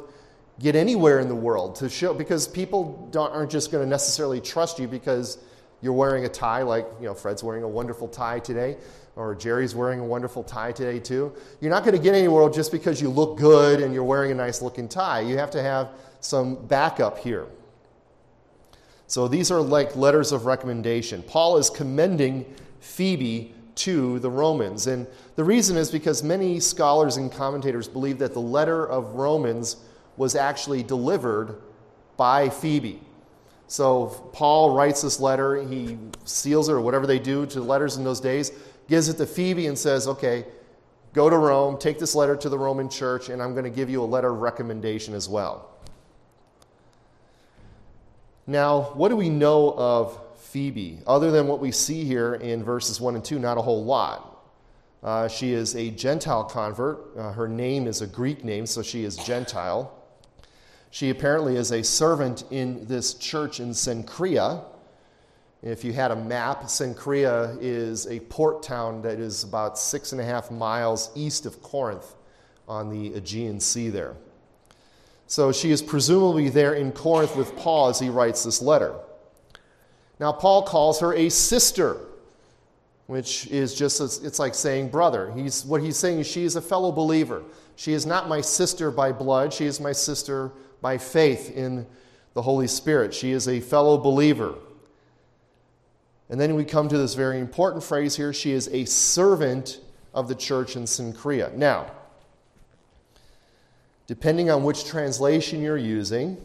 get 0.59 0.75
anywhere 0.75 1.19
in 1.19 1.27
the 1.27 1.35
world 1.35 1.75
to 1.75 1.89
show 1.89 2.13
because 2.13 2.47
people 2.47 3.09
aren't 3.17 3.51
just 3.51 3.71
going 3.71 3.83
to 3.83 3.89
necessarily 3.89 4.39
trust 4.39 4.79
you 4.79 4.87
because 4.87 5.37
you're 5.81 5.93
wearing 5.93 6.25
a 6.25 6.29
tie 6.29 6.61
like 6.61 6.85
you 6.99 7.07
know 7.07 7.15
fred's 7.15 7.43
wearing 7.43 7.63
a 7.63 7.67
wonderful 7.67 8.07
tie 8.07 8.37
today 8.37 8.77
or 9.15 9.35
Jerry's 9.35 9.75
wearing 9.75 9.99
a 9.99 10.05
wonderful 10.05 10.43
tie 10.43 10.71
today 10.71 10.99
too. 10.99 11.33
You're 11.59 11.71
not 11.71 11.83
going 11.83 11.95
to 11.95 12.01
get 12.01 12.15
anywhere 12.15 12.49
just 12.49 12.71
because 12.71 13.01
you 13.01 13.09
look 13.09 13.37
good 13.37 13.81
and 13.81 13.93
you're 13.93 14.03
wearing 14.03 14.31
a 14.31 14.35
nice 14.35 14.61
looking 14.61 14.87
tie. 14.87 15.21
You 15.21 15.37
have 15.37 15.51
to 15.51 15.61
have 15.61 15.89
some 16.21 16.65
backup 16.67 17.17
here. 17.17 17.47
So 19.07 19.27
these 19.27 19.51
are 19.51 19.59
like 19.59 19.95
letters 19.95 20.31
of 20.31 20.45
recommendation. 20.45 21.23
Paul 21.23 21.57
is 21.57 21.69
commending 21.69 22.45
Phoebe 22.81 23.53
to 23.75 24.19
the 24.19 24.29
Romans. 24.29 24.87
And 24.87 25.07
the 25.35 25.43
reason 25.43 25.77
is 25.77 25.89
because 25.89 26.21
many 26.21 26.59
scholars 26.59 27.17
and 27.17 27.31
commentators 27.31 27.87
believe 27.87 28.17
that 28.19 28.33
the 28.33 28.41
letter 28.41 28.85
of 28.85 29.13
Romans 29.13 29.77
was 30.17 30.35
actually 30.35 30.83
delivered 30.83 31.61
by 32.17 32.49
Phoebe. 32.49 33.01
So 33.67 34.07
Paul 34.33 34.75
writes 34.75 35.01
this 35.01 35.21
letter, 35.21 35.63
he 35.63 35.97
seals 36.25 36.67
it 36.67 36.73
or 36.73 36.81
whatever 36.81 37.07
they 37.07 37.19
do 37.19 37.45
to 37.47 37.61
letters 37.61 37.95
in 37.95 38.03
those 38.03 38.19
days, 38.19 38.51
gives 38.89 39.07
it 39.07 39.15
to 39.17 39.25
Phoebe 39.25 39.67
and 39.67 39.77
says, 39.77 40.07
okay, 40.07 40.45
go 41.13 41.29
to 41.29 41.37
Rome, 41.37 41.77
take 41.77 41.97
this 41.97 42.13
letter 42.13 42.35
to 42.35 42.49
the 42.49 42.59
Roman 42.59 42.89
church, 42.89 43.29
and 43.29 43.41
I'm 43.41 43.53
going 43.53 43.63
to 43.63 43.69
give 43.69 43.89
you 43.89 44.03
a 44.03 44.05
letter 44.05 44.29
of 44.29 44.41
recommendation 44.41 45.13
as 45.13 45.29
well. 45.29 45.69
Now, 48.45 48.91
what 48.95 49.09
do 49.09 49.15
we 49.15 49.29
know 49.29 49.73
of 49.77 50.19
Phoebe? 50.51 50.99
Other 51.07 51.31
than 51.31 51.47
what 51.47 51.61
we 51.61 51.71
see 51.71 52.03
here 52.03 52.35
in 52.35 52.61
verses 52.61 52.99
1 52.99 53.15
and 53.15 53.23
2, 53.23 53.39
not 53.39 53.57
a 53.57 53.61
whole 53.61 53.85
lot. 53.85 54.43
Uh, 55.01 55.29
she 55.29 55.53
is 55.53 55.75
a 55.77 55.91
Gentile 55.91 56.43
convert. 56.43 57.17
Uh, 57.17 57.31
her 57.31 57.47
name 57.47 57.87
is 57.87 58.01
a 58.01 58.07
Greek 58.07 58.43
name, 58.43 58.65
so 58.65 58.81
she 58.81 59.05
is 59.05 59.15
Gentile. 59.15 59.97
She 60.89 61.09
apparently 61.09 61.55
is 61.55 61.71
a 61.71 61.81
servant 61.81 62.43
in 62.51 62.85
this 62.85 63.13
church 63.13 63.61
in 63.61 63.69
Cenchrea. 63.69 64.65
If 65.63 65.85
you 65.85 65.93
had 65.93 66.11
a 66.11 66.17
map, 66.17 66.63
Cenchrea 66.63 67.57
is 67.61 68.05
a 68.07 68.19
port 68.19 68.61
town 68.61 69.01
that 69.03 69.19
is 69.19 69.45
about 69.45 69.79
six 69.79 70.11
and 70.11 70.19
a 70.19 70.25
half 70.25 70.51
miles 70.51 71.11
east 71.15 71.45
of 71.45 71.61
Corinth 71.61 72.13
on 72.67 72.89
the 72.89 73.13
Aegean 73.13 73.61
Sea 73.61 73.87
there. 73.87 74.15
So 75.27 75.53
she 75.53 75.71
is 75.71 75.81
presumably 75.81 76.49
there 76.49 76.73
in 76.73 76.91
Corinth 76.91 77.37
with 77.37 77.55
Paul 77.55 77.87
as 77.87 77.99
he 77.99 78.09
writes 78.09 78.43
this 78.43 78.61
letter. 78.61 78.95
Now, 80.21 80.31
Paul 80.31 80.61
calls 80.61 80.99
her 80.99 81.15
a 81.15 81.29
sister, 81.29 81.97
which 83.07 83.47
is 83.47 83.73
just, 83.73 83.99
it's 84.23 84.37
like 84.37 84.53
saying 84.53 84.89
brother. 84.89 85.31
He's, 85.31 85.65
what 85.65 85.81
he's 85.81 85.97
saying 85.97 86.19
is 86.19 86.27
she 86.27 86.43
is 86.43 86.55
a 86.55 86.61
fellow 86.61 86.91
believer. 86.91 87.41
She 87.75 87.93
is 87.93 88.05
not 88.05 88.29
my 88.29 88.39
sister 88.39 88.91
by 88.91 89.13
blood, 89.13 89.51
she 89.51 89.65
is 89.65 89.79
my 89.79 89.91
sister 89.91 90.51
by 90.79 90.99
faith 90.99 91.57
in 91.57 91.87
the 92.35 92.41
Holy 92.43 92.67
Spirit. 92.67 93.15
She 93.15 93.31
is 93.31 93.47
a 93.47 93.59
fellow 93.59 93.97
believer. 93.97 94.53
And 96.29 96.39
then 96.39 96.53
we 96.53 96.65
come 96.65 96.87
to 96.87 96.99
this 96.99 97.15
very 97.15 97.39
important 97.39 97.83
phrase 97.83 98.15
here 98.15 98.31
she 98.31 98.51
is 98.51 98.67
a 98.67 98.85
servant 98.85 99.79
of 100.13 100.27
the 100.27 100.35
church 100.35 100.75
in 100.75 100.83
Cenchrea. 100.83 101.51
Now, 101.55 101.91
depending 104.05 104.51
on 104.51 104.63
which 104.63 104.85
translation 104.85 105.63
you're 105.63 105.77
using, 105.77 106.37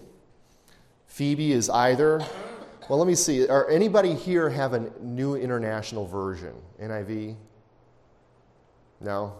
Phoebe 1.09 1.53
is 1.53 1.69
either, 1.69 2.25
well, 2.89 2.99
let 2.99 3.07
me 3.07 3.15
see, 3.15 3.47
are 3.49 3.69
anybody 3.69 4.15
here 4.15 4.49
have 4.49 4.75
a 4.75 4.91
new 5.01 5.35
international 5.35 6.07
version? 6.07 6.55
NIV? 6.81 7.37
No? 9.01 9.35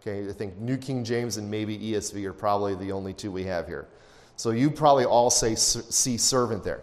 Okay, 0.00 0.28
I 0.28 0.32
think 0.32 0.56
New 0.58 0.76
King 0.76 1.04
James 1.04 1.36
and 1.36 1.50
maybe 1.50 1.78
ESV 1.78 2.24
are 2.24 2.32
probably 2.32 2.74
the 2.74 2.92
only 2.92 3.12
two 3.12 3.30
we 3.30 3.44
have 3.44 3.66
here. 3.66 3.88
So 4.36 4.50
you 4.50 4.70
probably 4.70 5.04
all 5.04 5.30
say 5.30 5.54
see 5.54 6.16
servant 6.16 6.62
there. 6.62 6.82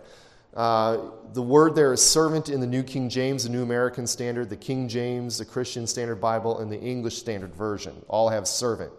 Uh, 0.53 1.09
the 1.33 1.41
word 1.41 1.73
there 1.73 1.93
is 1.93 2.01
servant 2.01 2.49
in 2.49 2.59
the 2.59 2.67
New 2.67 2.83
King 2.83 3.09
James, 3.09 3.43
the 3.43 3.49
New 3.49 3.63
American 3.63 4.05
Standard, 4.05 4.49
the 4.49 4.55
King 4.55 4.87
James, 4.87 5.37
the 5.37 5.45
Christian 5.45 5.87
Standard 5.87 6.17
Bible, 6.17 6.59
and 6.59 6.71
the 6.71 6.79
English 6.79 7.17
Standard 7.17 7.55
Version. 7.55 7.95
All 8.07 8.29
have 8.29 8.47
servant. 8.47 8.91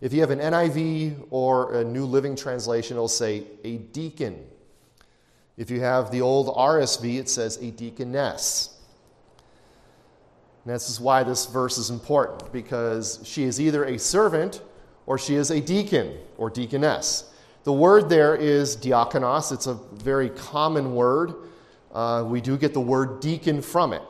If 0.00 0.12
you 0.12 0.20
have 0.20 0.30
an 0.30 0.38
NIV 0.38 1.28
or 1.30 1.74
a 1.74 1.84
New 1.84 2.04
Living 2.04 2.36
Translation, 2.36 2.96
it'll 2.96 3.08
say 3.08 3.44
a 3.64 3.78
deacon. 3.78 4.44
If 5.56 5.70
you 5.70 5.80
have 5.80 6.10
the 6.10 6.20
old 6.20 6.48
RSV, 6.48 7.18
it 7.18 7.28
says 7.28 7.58
a 7.58 7.70
deaconess. 7.70 8.78
And 10.64 10.74
this 10.74 10.88
is 10.88 11.00
why 11.00 11.22
this 11.24 11.46
verse 11.46 11.76
is 11.76 11.90
important, 11.90 12.52
because 12.52 13.20
she 13.24 13.44
is 13.44 13.60
either 13.60 13.84
a 13.84 13.98
servant 13.98 14.62
or 15.06 15.18
she 15.18 15.34
is 15.34 15.50
a 15.50 15.60
deacon 15.60 16.16
or 16.38 16.48
deaconess. 16.48 17.32
The 17.64 17.72
word 17.72 18.08
there 18.08 18.34
is 18.34 18.76
diakonos. 18.76 19.52
It's 19.52 19.66
a 19.66 19.74
very 19.74 20.30
common 20.30 20.94
word. 20.94 21.34
Uh, 21.92 22.24
we 22.26 22.40
do 22.40 22.56
get 22.56 22.72
the 22.72 22.80
word 22.80 23.20
deacon 23.20 23.60
from 23.60 23.92
it. 23.92 24.02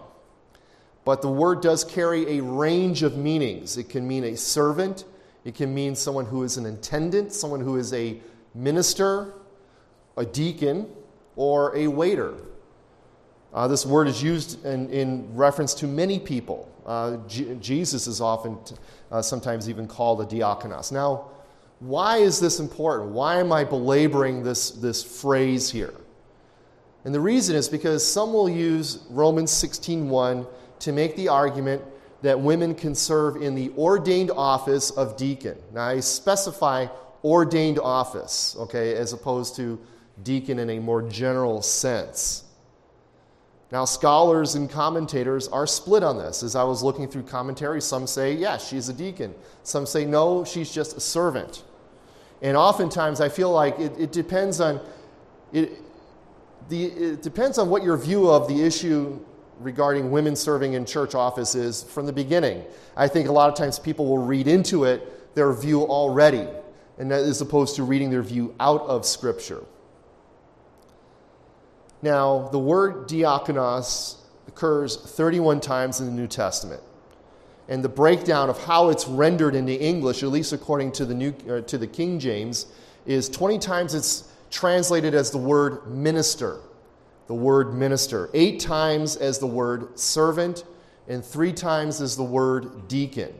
But 1.04 1.20
the 1.20 1.30
word 1.30 1.60
does 1.60 1.84
carry 1.84 2.38
a 2.38 2.42
range 2.42 3.02
of 3.02 3.16
meanings. 3.16 3.76
It 3.76 3.88
can 3.88 4.06
mean 4.06 4.24
a 4.24 4.36
servant, 4.36 5.04
it 5.44 5.56
can 5.56 5.74
mean 5.74 5.96
someone 5.96 6.24
who 6.24 6.44
is 6.44 6.56
an 6.56 6.66
attendant, 6.66 7.32
someone 7.32 7.60
who 7.60 7.76
is 7.76 7.92
a 7.92 8.20
minister, 8.54 9.34
a 10.16 10.24
deacon, 10.24 10.86
or 11.42 11.76
a 11.76 11.88
waiter. 11.88 12.34
Uh, 13.52 13.66
this 13.66 13.84
word 13.84 14.06
is 14.06 14.22
used 14.22 14.64
in, 14.64 14.88
in, 14.90 15.34
reference 15.34 15.74
to 15.74 15.88
many 15.88 16.20
people. 16.20 16.72
Uh, 16.86 17.16
G- 17.26 17.56
Jesus 17.60 18.06
is 18.06 18.20
often, 18.20 18.62
t- 18.64 18.76
uh, 19.10 19.20
sometimes 19.20 19.68
even 19.68 19.88
called 19.88 20.20
a 20.20 20.24
diakonos. 20.24 20.92
Now, 20.92 21.30
why 21.80 22.18
is 22.18 22.38
this 22.38 22.60
important? 22.60 23.10
Why 23.10 23.40
am 23.40 23.50
I 23.50 23.64
belaboring 23.64 24.44
this, 24.44 24.70
this 24.70 25.02
phrase 25.02 25.68
here? 25.68 25.94
And 27.04 27.12
the 27.12 27.20
reason 27.20 27.56
is 27.56 27.68
because 27.68 28.06
some 28.06 28.32
will 28.32 28.48
use 28.48 29.04
Romans 29.10 29.50
16:1 29.50 30.46
to 30.78 30.92
make 30.92 31.16
the 31.16 31.28
argument 31.28 31.82
that 32.22 32.38
women 32.38 32.72
can 32.72 32.94
serve 32.94 33.42
in 33.42 33.56
the 33.56 33.72
ordained 33.76 34.30
office 34.30 34.90
of 34.90 35.16
deacon. 35.16 35.56
Now 35.74 35.88
I 35.88 35.98
specify 35.98 36.86
ordained 37.24 37.80
office, 37.80 38.54
okay, 38.60 38.94
as 38.94 39.12
opposed 39.12 39.56
to 39.56 39.80
deacon 40.22 40.58
in 40.58 40.70
a 40.70 40.78
more 40.78 41.02
general 41.02 41.62
sense. 41.62 42.44
Now, 43.70 43.86
scholars 43.86 44.54
and 44.54 44.68
commentators 44.68 45.48
are 45.48 45.66
split 45.66 46.02
on 46.02 46.18
this. 46.18 46.42
As 46.42 46.54
I 46.54 46.62
was 46.62 46.82
looking 46.82 47.08
through 47.08 47.22
commentaries, 47.22 47.84
some 47.84 48.06
say, 48.06 48.34
yes, 48.34 48.68
she's 48.68 48.90
a 48.90 48.92
deacon. 48.92 49.34
Some 49.62 49.86
say, 49.86 50.04
no, 50.04 50.44
she's 50.44 50.70
just 50.70 50.94
a 50.96 51.00
servant. 51.00 51.64
And 52.42 52.54
oftentimes 52.54 53.20
I 53.22 53.30
feel 53.30 53.50
like 53.50 53.78
it, 53.78 53.92
it 53.98 54.12
depends 54.12 54.60
on 54.60 54.80
it, 55.52 55.72
the, 56.68 56.84
it 56.84 57.22
depends 57.22 57.56
on 57.58 57.70
what 57.70 57.82
your 57.82 57.96
view 57.96 58.28
of 58.28 58.48
the 58.48 58.62
issue 58.62 59.18
regarding 59.60 60.10
women 60.10 60.34
serving 60.36 60.74
in 60.74 60.84
church 60.84 61.14
office 61.14 61.54
is 61.54 61.82
from 61.82 62.04
the 62.04 62.12
beginning. 62.12 62.64
I 62.96 63.08
think 63.08 63.28
a 63.28 63.32
lot 63.32 63.48
of 63.48 63.54
times 63.54 63.78
people 63.78 64.06
will 64.06 64.18
read 64.18 64.48
into 64.48 64.84
it 64.84 65.34
their 65.34 65.52
view 65.52 65.82
already, 65.82 66.46
and 66.98 67.12
as 67.12 67.40
opposed 67.40 67.76
to 67.76 67.84
reading 67.84 68.10
their 68.10 68.22
view 68.22 68.54
out 68.60 68.82
of 68.82 69.06
Scripture. 69.06 69.62
Now, 72.02 72.48
the 72.48 72.58
word 72.58 73.08
diakonos 73.08 74.16
occurs 74.48 74.96
31 74.96 75.60
times 75.60 76.00
in 76.00 76.06
the 76.06 76.12
New 76.12 76.26
Testament 76.26 76.82
and 77.68 77.82
the 77.82 77.88
breakdown 77.88 78.50
of 78.50 78.62
how 78.64 78.88
it's 78.88 79.06
rendered 79.06 79.54
into 79.54 79.80
English, 79.80 80.22
at 80.22 80.28
least 80.28 80.52
according 80.52 80.92
to 80.92 81.04
the, 81.04 81.14
New, 81.14 81.34
uh, 81.48 81.60
to 81.62 81.78
the 81.78 81.86
King 81.86 82.18
James, 82.18 82.66
is 83.06 83.28
20 83.28 83.58
times 83.58 83.94
it's 83.94 84.28
translated 84.50 85.14
as 85.14 85.30
the 85.30 85.38
word 85.38 85.86
minister. 85.86 86.58
The 87.28 87.34
word 87.34 87.72
minister. 87.72 88.28
Eight 88.34 88.60
times 88.60 89.16
as 89.16 89.38
the 89.38 89.46
word 89.46 89.98
servant, 89.98 90.64
and 91.08 91.24
three 91.24 91.52
times 91.52 92.00
as 92.00 92.16
the 92.16 92.24
word 92.24 92.88
deacon. 92.88 93.32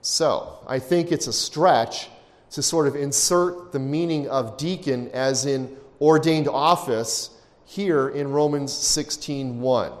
So, 0.00 0.58
I 0.66 0.78
think 0.78 1.12
it's 1.12 1.28
a 1.28 1.32
stretch 1.32 2.08
to 2.50 2.62
sort 2.62 2.86
of 2.86 2.96
insert 2.96 3.72
the 3.72 3.78
meaning 3.78 4.28
of 4.28 4.56
deacon 4.56 5.10
as 5.10 5.46
in 5.46 5.76
ordained 6.02 6.48
office 6.48 7.30
here 7.64 8.08
in 8.08 8.32
Romans 8.32 8.72
16:1 8.72 9.92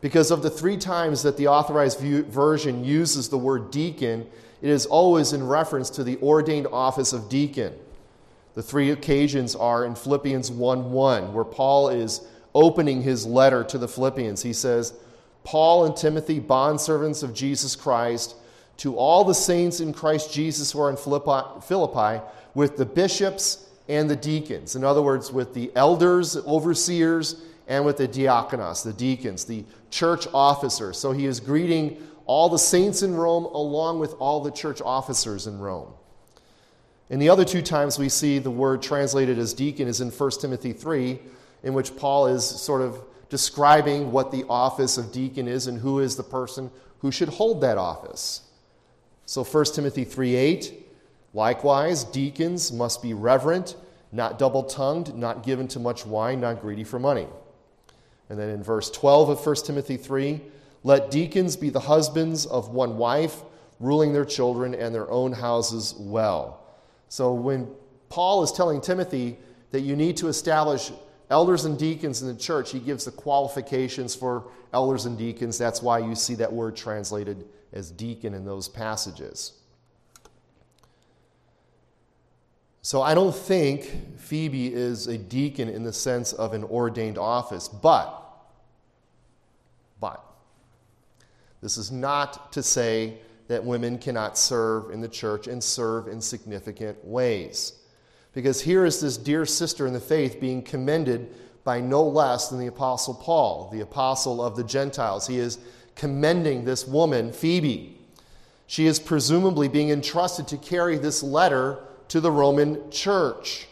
because 0.00 0.30
of 0.30 0.42
the 0.42 0.50
three 0.50 0.76
times 0.76 1.22
that 1.22 1.36
the 1.36 1.48
authorized 1.48 2.00
version 2.00 2.84
uses 2.84 3.28
the 3.28 3.38
word 3.38 3.70
deacon, 3.70 4.26
it 4.62 4.70
is 4.70 4.86
always 4.86 5.32
in 5.32 5.46
reference 5.46 5.90
to 5.90 6.04
the 6.04 6.18
ordained 6.22 6.66
office 6.72 7.12
of 7.12 7.28
deacon. 7.28 7.74
The 8.54 8.62
three 8.62 8.90
occasions 8.90 9.54
are 9.54 9.84
in 9.84 9.94
Philippians 9.94 10.50
1 10.50 10.92
1, 10.92 11.32
where 11.34 11.44
Paul 11.44 11.88
is 11.88 12.22
opening 12.54 13.02
his 13.02 13.26
letter 13.26 13.62
to 13.64 13.78
the 13.78 13.88
Philippians. 13.88 14.42
He 14.42 14.52
says, 14.52 14.94
Paul 15.44 15.86
and 15.86 15.96
Timothy, 15.96 16.40
bondservants 16.40 17.22
of 17.22 17.32
Jesus 17.32 17.76
Christ, 17.76 18.34
to 18.78 18.96
all 18.96 19.24
the 19.24 19.34
saints 19.34 19.80
in 19.80 19.92
Christ 19.92 20.32
Jesus 20.32 20.72
who 20.72 20.80
are 20.80 20.90
in 20.90 20.96
Philippi, 20.96 22.22
with 22.54 22.76
the 22.76 22.86
bishops 22.86 23.66
and 23.90 24.08
the 24.08 24.14
deacons. 24.14 24.76
In 24.76 24.84
other 24.84 25.02
words, 25.02 25.32
with 25.32 25.52
the 25.52 25.72
elders, 25.74 26.36
overseers, 26.36 27.42
and 27.66 27.84
with 27.84 27.96
the 27.96 28.06
diakonos, 28.06 28.84
the 28.84 28.92
deacons, 28.92 29.44
the 29.44 29.64
church 29.90 30.28
officers. 30.32 30.96
So 30.96 31.10
he 31.10 31.26
is 31.26 31.40
greeting 31.40 32.00
all 32.24 32.48
the 32.48 32.58
saints 32.58 33.02
in 33.02 33.16
Rome 33.16 33.46
along 33.46 33.98
with 33.98 34.14
all 34.20 34.40
the 34.40 34.52
church 34.52 34.80
officers 34.80 35.48
in 35.48 35.58
Rome. 35.58 35.92
In 37.10 37.18
the 37.18 37.28
other 37.28 37.44
two 37.44 37.62
times 37.62 37.98
we 37.98 38.08
see 38.08 38.38
the 38.38 38.50
word 38.50 38.80
translated 38.80 39.38
as 39.38 39.52
deacon 39.52 39.88
is 39.88 40.00
in 40.00 40.10
1 40.10 40.30
Timothy 40.40 40.72
3, 40.72 41.18
in 41.64 41.74
which 41.74 41.96
Paul 41.96 42.28
is 42.28 42.48
sort 42.48 42.82
of 42.82 43.02
describing 43.28 44.12
what 44.12 44.30
the 44.30 44.44
office 44.48 44.98
of 44.98 45.10
deacon 45.10 45.48
is 45.48 45.66
and 45.66 45.80
who 45.80 45.98
is 45.98 46.14
the 46.14 46.22
person 46.22 46.70
who 47.00 47.10
should 47.10 47.28
hold 47.28 47.60
that 47.62 47.76
office. 47.76 48.42
So 49.26 49.42
1 49.42 49.64
Timothy 49.74 50.04
3 50.04 50.36
8, 50.36 50.89
likewise, 51.32 52.04
deacons 52.04 52.72
must 52.72 53.02
be 53.02 53.14
reverent, 53.14 53.76
not 54.12 54.38
double 54.38 54.64
tongued, 54.64 55.14
not 55.14 55.42
given 55.42 55.68
to 55.68 55.78
much 55.78 56.04
wine, 56.04 56.40
not 56.40 56.60
greedy 56.60 56.84
for 56.84 56.98
money. 56.98 57.26
And 58.28 58.38
then 58.38 58.48
in 58.48 58.62
verse 58.62 58.90
12 58.90 59.28
of 59.28 59.46
1 59.46 59.56
Timothy 59.56 59.96
3, 59.96 60.40
let 60.82 61.10
deacons 61.10 61.56
be 61.56 61.68
the 61.70 61.80
husbands 61.80 62.46
of 62.46 62.70
one 62.70 62.96
wife, 62.96 63.42
ruling 63.80 64.12
their 64.12 64.24
children 64.24 64.74
and 64.74 64.94
their 64.94 65.10
own 65.10 65.32
houses 65.32 65.94
well. 65.98 66.64
So 67.08 67.32
when 67.32 67.68
Paul 68.08 68.42
is 68.42 68.52
telling 68.52 68.80
Timothy 68.80 69.36
that 69.72 69.80
you 69.80 69.96
need 69.96 70.16
to 70.18 70.28
establish 70.28 70.92
elders 71.28 71.64
and 71.64 71.78
deacons 71.78 72.22
in 72.22 72.28
the 72.28 72.34
church, 72.34 72.70
he 72.70 72.78
gives 72.78 73.04
the 73.04 73.10
qualifications 73.10 74.14
for 74.14 74.44
elders 74.72 75.06
and 75.06 75.16
deacons. 75.18 75.58
That's 75.58 75.82
why 75.82 75.98
you 75.98 76.14
see 76.14 76.34
that 76.36 76.52
word 76.52 76.76
translated 76.76 77.46
as 77.72 77.90
deacon 77.90 78.34
in 78.34 78.44
those 78.44 78.68
passages. 78.68 79.59
So 82.82 83.02
I 83.02 83.14
don't 83.14 83.34
think 83.34 84.18
Phoebe 84.18 84.72
is 84.72 85.06
a 85.06 85.18
deacon 85.18 85.68
in 85.68 85.84
the 85.84 85.92
sense 85.92 86.32
of 86.32 86.54
an 86.54 86.64
ordained 86.64 87.18
office, 87.18 87.68
but, 87.68 88.16
but, 90.00 90.24
this 91.60 91.76
is 91.76 91.90
not 91.90 92.52
to 92.52 92.62
say 92.62 93.18
that 93.48 93.64
women 93.64 93.98
cannot 93.98 94.38
serve 94.38 94.90
in 94.92 95.00
the 95.00 95.08
church 95.08 95.46
and 95.46 95.62
serve 95.62 96.08
in 96.08 96.20
significant 96.20 97.04
ways. 97.04 97.74
Because 98.32 98.60
here 98.60 98.86
is 98.86 99.00
this 99.00 99.16
dear 99.16 99.44
sister 99.44 99.86
in 99.86 99.92
the 99.92 100.00
faith 100.00 100.40
being 100.40 100.62
commended 100.62 101.34
by 101.64 101.80
no 101.80 102.02
less 102.02 102.48
than 102.48 102.60
the 102.60 102.68
Apostle 102.68 103.14
Paul, 103.14 103.68
the 103.70 103.80
apostle 103.80 104.42
of 104.42 104.56
the 104.56 104.64
Gentiles. 104.64 105.26
He 105.26 105.38
is 105.38 105.58
commending 105.96 106.64
this 106.64 106.86
woman, 106.86 107.32
Phoebe. 107.32 107.98
She 108.66 108.86
is 108.86 108.98
presumably 108.98 109.68
being 109.68 109.90
entrusted 109.90 110.48
to 110.48 110.56
carry 110.56 110.96
this 110.96 111.22
letter 111.22 111.80
to 112.10 112.20
the 112.20 112.30
Roman 112.30 112.90
church. 112.90 113.66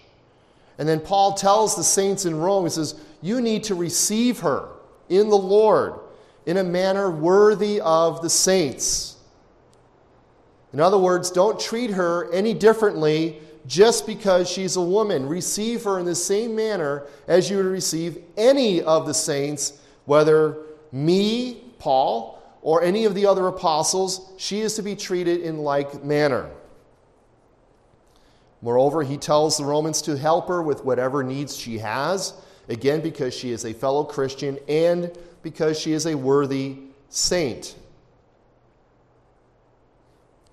And 0.79 0.89
then 0.89 1.01
Paul 1.01 1.35
tells 1.35 1.77
the 1.77 1.85
saints 1.85 2.25
in 2.25 2.37
Rome, 2.39 2.65
he 2.65 2.71
says, 2.71 2.99
You 3.21 3.41
need 3.41 3.65
to 3.65 3.75
receive 3.75 4.41
her 4.41 4.69
in 5.09 5.29
the 5.29 5.37
Lord 5.37 5.95
in 6.47 6.57
a 6.57 6.65
manner 6.65 7.11
worthy 7.11 7.81
of 7.81 8.23
the 8.23 8.31
saints. 8.31 9.17
In 10.73 10.81
other 10.81 10.99
words, 10.99 11.31
don't 11.31 11.59
treat 11.59 11.91
her 11.91 12.33
any 12.33 12.55
differently 12.55 13.41
just 13.67 14.07
because 14.07 14.49
she's 14.49 14.77
a 14.77 14.83
woman. 14.83 15.29
Receive 15.29 15.83
her 15.85 15.99
in 15.99 16.07
the 16.07 16.15
same 16.15 16.55
manner 16.55 17.07
as 17.27 17.51
you 17.51 17.57
would 17.57 17.67
receive 17.67 18.23
any 18.37 18.83
of 18.83 19.07
the 19.07 19.15
saints, 19.15 19.81
whether 20.05 20.59
me, 20.93 21.65
Paul, 21.79 22.41
or 22.63 22.83
any 22.83 23.05
of 23.05 23.15
the 23.15 23.27
other 23.27 23.49
apostles. 23.49 24.33
She 24.37 24.61
is 24.61 24.75
to 24.77 24.83
be 24.83 24.95
treated 24.95 25.41
in 25.41 25.59
like 25.59 26.05
manner. 26.05 26.49
Moreover, 28.61 29.03
he 29.03 29.17
tells 29.17 29.57
the 29.57 29.65
Romans 29.65 30.03
to 30.03 30.17
help 30.17 30.49
her 30.49 30.63
with 30.63 30.85
whatever 30.85 31.23
needs 31.23 31.57
she 31.57 31.79
has, 31.79 32.35
again, 32.69 33.01
because 33.01 33.35
she 33.35 33.53
is 33.53 33.65
a 33.65 33.73
fellow 33.73 34.05
Christian 34.05 34.59
and 34.69 35.17
because 35.43 35.79
she 35.79 35.93
is 35.93 36.07
a 36.07 36.17
worthy 36.17 36.79
saint. 37.09 37.77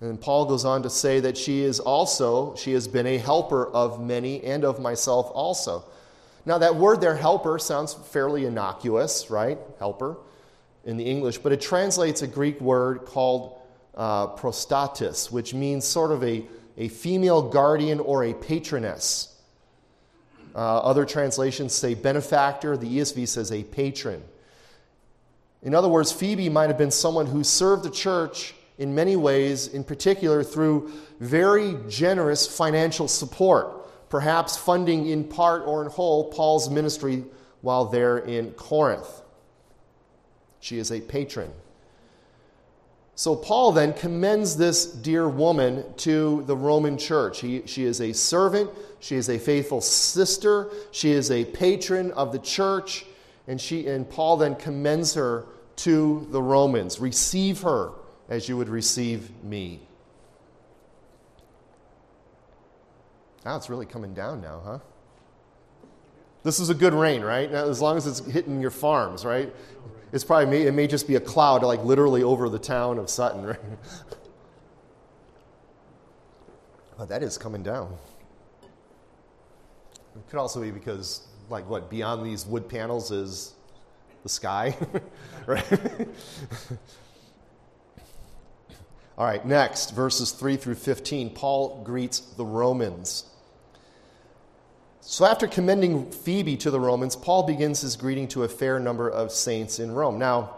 And 0.02 0.20
Paul 0.20 0.46
goes 0.46 0.66
on 0.66 0.84
to 0.84 0.90
say 0.90 1.20
that 1.22 1.38
she 1.38 1.62
is 1.62 1.80
also, 1.80 2.56
she 2.56 2.74
has 2.74 2.88
been 2.88 3.08
a 3.08 3.18
helper 3.18 3.68
of 3.68 4.00
many 4.00 4.44
and 4.44 4.64
of 4.64 4.80
myself 4.80 5.32
also. 5.34 5.84
Now, 6.46 6.60
that 6.60 6.76
word 6.76 7.02
there, 7.02 7.16
helper, 7.16 7.58
sounds 7.58 7.94
fairly 7.94 8.46
innocuous, 8.46 9.32
right? 9.32 9.58
Helper 9.80 10.18
in 10.84 10.98
the 10.98 11.04
English, 11.04 11.40
but 11.40 11.52
it 11.52 11.60
translates 11.60 12.22
a 12.22 12.28
Greek 12.28 12.62
word 12.62 13.06
called 13.06 13.58
uh, 13.96 14.28
prostatis, 14.28 15.32
which 15.32 15.56
means 15.56 15.86
sort 15.86 16.12
of 16.12 16.24
a 16.24 16.46
a 16.78 16.88
female 16.88 17.42
guardian 17.42 18.00
or 18.00 18.24
a 18.24 18.34
patroness. 18.34 19.36
Uh, 20.56 20.78
other 20.80 21.06
translations 21.06 21.74
say 21.74 21.94
benefactor, 21.94 22.78
the 22.78 22.98
ESV 22.98 23.28
says 23.28 23.52
a 23.52 23.64
patron. 23.64 24.24
In 25.62 25.74
other 25.74 25.90
words, 25.90 26.12
Phoebe 26.12 26.48
might 26.50 26.68
have 26.68 26.78
been 26.78 26.92
someone 26.92 27.26
who 27.26 27.44
served 27.44 27.84
the 27.84 27.90
church 27.90 28.54
in 28.78 28.94
many 28.94 29.16
ways, 29.16 29.68
in 29.68 29.84
particular 29.84 30.44
through 30.44 30.92
very 31.20 31.76
generous 31.90 32.46
financial 32.46 33.08
support, 33.08 34.10
perhaps 34.10 34.58
funding 34.58 35.08
in 35.08 35.24
part 35.24 35.64
or 35.66 35.84
in 35.84 35.90
whole 35.90 36.32
Paul's 36.32 36.70
ministry 36.70 37.24
while 37.62 37.86
there 37.86 38.20
in 38.20 38.52
Corinth. 38.52 39.22
She 40.60 40.78
is 40.78 40.92
a 40.92 41.02
patron. 41.02 41.52
So 43.18 43.34
Paul 43.34 43.72
then 43.72 43.94
commends 43.94 44.58
this 44.58 44.86
dear 44.86 45.30
woman 45.30 45.86
to 45.98 46.44
the 46.48 46.56
Roman 46.56 46.98
church. 46.98 47.40
He, 47.40 47.64
she 47.66 47.86
is 47.86 48.02
a 48.02 48.12
servant, 48.12 48.70
she 49.00 49.16
is 49.16 49.30
a 49.30 49.40
faithful 49.40 49.80
sister, 49.80 50.70
she 50.92 51.12
is 51.12 51.32
a 51.32 51.46
patron 51.46 52.12
of 52.12 52.34
the 52.34 52.40
church, 52.40 53.06
and, 53.48 53.60
she, 53.60 53.88
and 53.88 54.10
Paul 54.10 54.36
then 54.36 54.56
commends 54.56 55.14
her 55.14 55.46
to 55.78 56.28
the 56.30 56.42
Romans. 56.42 57.00
Receive 57.00 57.62
her 57.62 57.94
as 58.28 58.50
you 58.50 58.58
would 58.58 58.70
receive 58.70 59.32
me. 59.44 59.80
Now 63.46 63.56
it's 63.56 63.70
really 63.70 63.86
coming 63.86 64.14
down 64.14 64.42
now, 64.42 64.62
huh? 64.66 64.80
This 66.44 66.60
is 66.60 66.70
a 66.70 66.74
good 66.74 66.94
rain, 66.94 67.22
right? 67.22 67.52
Now, 67.52 67.68
as 67.68 67.82
long 67.82 67.98
as 67.98 68.06
it's 68.06 68.20
hitting 68.20 68.60
your 68.60 68.72
farms, 68.72 69.24
right? 69.26 69.54
It's 70.12 70.24
probably 70.24 70.68
it 70.68 70.74
may 70.74 70.88
just 70.88 71.08
be 71.08 71.16
a 71.16 71.20
cloud 71.20 71.64
like 71.64 71.84
literally 71.84 72.24
over 72.24 72.48
the 72.50 72.60
town 72.60 73.00
of 73.00 73.10
Sutton, 73.10 73.46
right? 73.48 73.60
but 76.98 77.10
that 77.10 77.24
is 77.24 77.38
coming 77.38 77.64
down. 77.64 77.96
It 80.16 80.30
could 80.30 80.40
also 80.40 80.62
be 80.62 80.72
because, 80.72 81.28
like, 81.50 81.70
what 81.70 81.90
beyond 81.90 82.26
these 82.26 82.46
wood 82.46 82.70
panels 82.70 83.12
is 83.12 83.54
the 84.24 84.30
sky, 84.30 84.78
right? 85.46 86.08
All 89.18 89.26
right, 89.26 89.46
next, 89.46 89.92
verses 89.92 90.32
3 90.32 90.58
through 90.58 90.76
15. 90.76 91.30
Paul 91.32 91.84
greets 91.84 92.20
the 92.20 92.46
Romans. 92.46 93.26
So, 95.08 95.24
after 95.24 95.46
commending 95.46 96.10
Phoebe 96.10 96.58
to 96.58 96.72
the 96.72 96.80
Romans, 96.80 97.16
Paul 97.16 97.44
begins 97.44 97.82
his 97.82 97.96
greeting 97.96 98.28
to 98.30 98.42
a 98.42 98.48
fair 98.48 98.80
number 98.80 99.08
of 99.08 99.32
saints 99.32 99.78
in 99.78 99.92
Rome. 99.92 100.18
Now, 100.18 100.56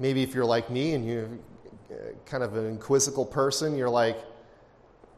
maybe 0.00 0.24
if 0.24 0.34
you're 0.34 0.44
like 0.44 0.68
me 0.68 0.94
and 0.94 1.06
you're 1.06 1.28
uh, 1.88 1.94
kind 2.26 2.42
of 2.42 2.56
an 2.56 2.66
inquisical 2.66 3.24
person, 3.24 3.76
you're 3.76 3.88
like, 3.88 4.18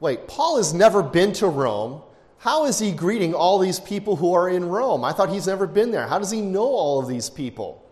wait, 0.00 0.28
Paul 0.28 0.58
has 0.58 0.74
never 0.74 1.02
been 1.02 1.32
to 1.34 1.46
Rome. 1.46 2.02
How 2.37 2.66
is 2.66 2.78
he 2.78 2.92
greeting 2.92 3.32
all 3.32 3.58
these 3.58 3.80
people 3.80 4.16
who 4.16 4.34
are 4.34 4.50
in 4.50 4.68
Rome? 4.68 5.02
I 5.02 5.12
thought 5.12 5.30
he's 5.30 5.46
never 5.46 5.66
been 5.66 5.92
there. 5.92 6.06
How 6.06 6.18
does 6.18 6.30
he 6.30 6.42
know 6.42 6.66
all 6.66 7.00
of 7.00 7.08
these 7.08 7.30
people? 7.30 7.90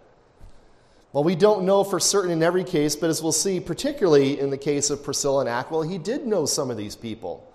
Well, 1.15 1.25
we 1.25 1.37
don't 1.37 1.65
know 1.65 1.85
for 1.85 1.99
certain 1.99 2.33
in 2.33 2.43
every 2.43 2.65
case, 2.65 2.95
but 2.95 3.09
as 3.09 3.23
we'll 3.23 3.33
see, 3.33 3.61
particularly 3.61 4.39
in 4.39 4.51
the 4.51 4.59
case 4.59 4.91
of 4.91 5.03
Priscilla 5.03 5.41
and 5.41 5.49
Aquila, 5.49 5.89
he 5.89 5.97
did 5.97 6.27
know 6.27 6.45
some 6.45 6.71
of 6.71 6.77
these 6.77 6.97
people. 6.97 7.49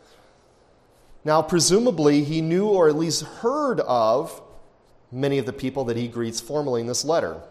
Now, 1.24 1.42
presumably, 1.42 2.24
he 2.24 2.42
knew 2.42 2.68
or 2.68 2.88
at 2.88 2.96
least 2.96 3.24
heard 3.24 3.80
of 3.82 4.42
many 5.12 5.38
of 5.38 5.46
the 5.46 5.54
people 5.54 5.86
that 5.86 5.98
he 5.98 6.08
greets 6.08 6.40
formally 6.40 6.82
in 6.82 6.88
this 6.88 7.04
letter. 7.04 7.42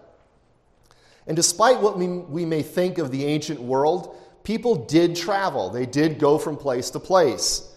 And 1.27 1.37
despite 1.37 1.81
what 1.81 1.99
we, 1.99 2.45
may 2.45 2.63
think 2.63 2.99
of 2.99 3.11
the 3.11 3.25
ancient 3.25 3.61
world, 3.61 4.17
people 4.45 4.77
did 4.77 5.17
travel. 5.17 5.71
They 5.71 5.87
did 5.87 6.19
go 6.19 6.39
from 6.39 6.57
place 6.57 6.91
to 6.91 7.01
place. 7.01 7.73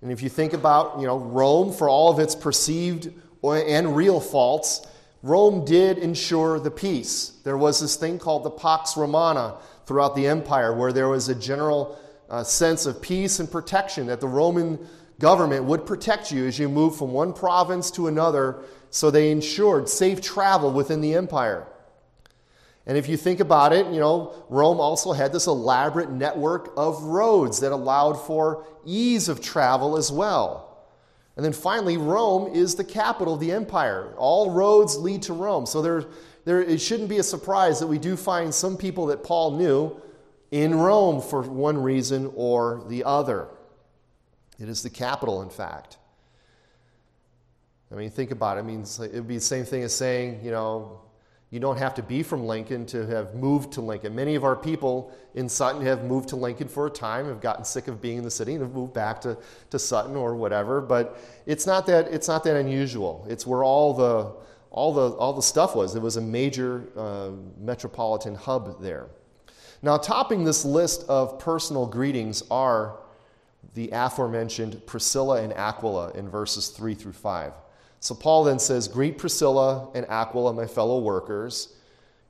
And 0.00 0.10
if 0.10 0.22
you 0.22 0.28
think 0.28 0.52
about, 0.52 1.00
you 1.00 1.06
know, 1.06 1.18
Rome, 1.18 1.72
for 1.72 1.88
all 1.88 2.10
of 2.10 2.18
its 2.18 2.34
perceived 2.34 3.12
and 3.42 3.94
real 3.94 4.20
faults, 4.20 4.86
Rome 5.22 5.64
did 5.64 5.98
ensure 5.98 6.58
the 6.60 6.70
peace. 6.70 7.40
There 7.44 7.58
was 7.58 7.80
this 7.80 7.96
thing 7.96 8.18
called 8.18 8.44
the 8.44 8.50
Pax 8.50 8.96
Romana 8.96 9.56
throughout 9.86 10.14
the 10.14 10.26
empire, 10.26 10.72
where 10.72 10.92
there 10.92 11.08
was 11.08 11.28
a 11.28 11.34
general 11.34 11.98
uh, 12.30 12.42
sense 12.42 12.86
of 12.86 13.02
peace 13.02 13.38
and 13.38 13.50
protection 13.50 14.06
that 14.06 14.20
the 14.20 14.28
Roman 14.28 14.78
government 15.18 15.64
would 15.64 15.86
protect 15.86 16.32
you 16.32 16.46
as 16.46 16.58
you 16.58 16.68
move 16.68 16.96
from 16.96 17.12
one 17.12 17.32
province 17.32 17.90
to 17.92 18.08
another, 18.08 18.62
so 18.90 19.10
they 19.10 19.30
ensured 19.30 19.88
safe 19.88 20.20
travel 20.20 20.72
within 20.72 21.00
the 21.00 21.14
empire. 21.14 21.66
And 22.86 22.98
if 22.98 23.08
you 23.08 23.16
think 23.16 23.40
about 23.40 23.72
it, 23.72 23.86
you 23.86 23.98
know, 23.98 24.44
Rome 24.50 24.78
also 24.78 25.12
had 25.12 25.32
this 25.32 25.46
elaborate 25.46 26.10
network 26.10 26.72
of 26.76 27.02
roads 27.02 27.60
that 27.60 27.72
allowed 27.72 28.14
for 28.14 28.66
ease 28.84 29.28
of 29.28 29.40
travel 29.40 29.96
as 29.96 30.12
well. 30.12 30.86
And 31.36 31.44
then 31.44 31.52
finally, 31.52 31.96
Rome 31.96 32.54
is 32.54 32.74
the 32.74 32.84
capital 32.84 33.34
of 33.34 33.40
the 33.40 33.52
empire. 33.52 34.12
All 34.16 34.50
roads 34.50 34.96
lead 34.96 35.22
to 35.22 35.32
Rome. 35.32 35.66
So 35.66 35.82
there, 35.82 36.04
there, 36.44 36.62
it 36.62 36.80
shouldn't 36.80 37.08
be 37.08 37.18
a 37.18 37.24
surprise 37.24 37.80
that 37.80 37.86
we 37.86 37.98
do 37.98 38.16
find 38.16 38.54
some 38.54 38.76
people 38.76 39.06
that 39.06 39.24
Paul 39.24 39.56
knew 39.56 40.00
in 40.50 40.74
Rome 40.74 41.20
for 41.20 41.42
one 41.42 41.82
reason 41.82 42.30
or 42.36 42.84
the 42.88 43.02
other. 43.02 43.48
It 44.58 44.68
is 44.68 44.82
the 44.82 44.90
capital, 44.90 45.42
in 45.42 45.50
fact. 45.50 45.98
I 47.92 47.96
mean, 47.96 48.10
think 48.10 48.30
about 48.30 48.56
it. 48.56 48.60
I 48.60 48.62
mean, 48.62 48.82
it 48.82 49.14
would 49.14 49.28
be 49.28 49.36
the 49.36 49.40
same 49.40 49.64
thing 49.64 49.82
as 49.82 49.94
saying, 49.94 50.40
you 50.44 50.50
know, 50.50 51.00
you 51.50 51.60
don't 51.60 51.76
have 51.76 51.94
to 51.94 52.02
be 52.02 52.24
from 52.24 52.46
Lincoln 52.46 52.84
to 52.86 53.06
have 53.06 53.36
moved 53.36 53.72
to 53.74 53.80
Lincoln. 53.80 54.14
Many 54.14 54.34
of 54.34 54.42
our 54.42 54.56
people 54.56 55.12
in 55.34 55.48
Sutton 55.48 55.82
have 55.82 56.04
moved 56.04 56.28
to 56.30 56.36
Lincoln 56.36 56.66
for 56.66 56.88
a 56.88 56.90
time, 56.90 57.26
have 57.26 57.40
gotten 57.40 57.64
sick 57.64 57.86
of 57.86 58.00
being 58.00 58.18
in 58.18 58.24
the 58.24 58.30
city, 58.30 58.54
and 58.54 58.62
have 58.62 58.72
moved 58.72 58.92
back 58.92 59.20
to, 59.20 59.38
to 59.70 59.78
Sutton 59.78 60.16
or 60.16 60.34
whatever. 60.34 60.80
But 60.80 61.16
it's 61.46 61.64
not 61.64 61.86
that 61.86 62.08
it's 62.08 62.26
not 62.26 62.42
that 62.44 62.56
unusual. 62.56 63.24
It's 63.28 63.46
where 63.46 63.62
all 63.62 63.94
the 63.94 64.32
all 64.74 64.92
the, 64.92 65.10
all 65.16 65.32
the 65.32 65.42
stuff 65.42 65.76
was. 65.76 65.94
It 65.94 66.02
was 66.02 66.16
a 66.16 66.20
major 66.20 66.88
uh, 66.96 67.30
metropolitan 67.60 68.34
hub 68.34 68.82
there. 68.82 69.06
Now, 69.82 69.96
topping 69.96 70.42
this 70.42 70.64
list 70.64 71.04
of 71.08 71.38
personal 71.38 71.86
greetings 71.86 72.42
are 72.50 72.98
the 73.74 73.90
aforementioned 73.92 74.84
Priscilla 74.86 75.42
and 75.42 75.52
Aquila 75.54 76.12
in 76.12 76.28
verses 76.28 76.68
3 76.68 76.94
through 76.94 77.12
5. 77.12 77.52
So 78.00 78.14
Paul 78.14 78.44
then 78.44 78.58
says, 78.58 78.86
Greet 78.86 79.16
Priscilla 79.16 79.90
and 79.94 80.06
Aquila, 80.08 80.52
my 80.52 80.66
fellow 80.66 80.98
workers 80.98 81.74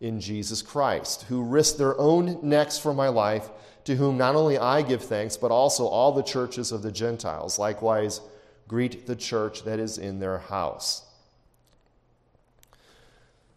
in 0.01 0.21
Jesus 0.21 0.63
Christ, 0.63 1.23
who 1.23 1.43
risked 1.43 1.79
their 1.79 1.99
own 1.99 2.39
necks 2.43 2.79
for 2.79 2.95
my 2.95 3.09
life, 3.09 3.49
to 3.85 3.97
whom 3.97 4.17
not 4.17 4.35
only 4.37 4.57
I 4.57 4.83
give 4.83 5.03
thanks, 5.03 5.37
but 5.37 5.51
also 5.51 5.87
all 5.87 6.13
the 6.13 6.23
churches 6.23 6.73
of 6.73 6.83
the 6.83 6.93
Gentiles. 6.93 7.59
Likewise, 7.59 8.21
greet 8.69 9.07
the 9.07 9.17
church 9.17 9.65
that 9.65 9.79
is 9.79 9.99
in 9.99 10.21
their 10.21 10.39
house. 10.39 11.05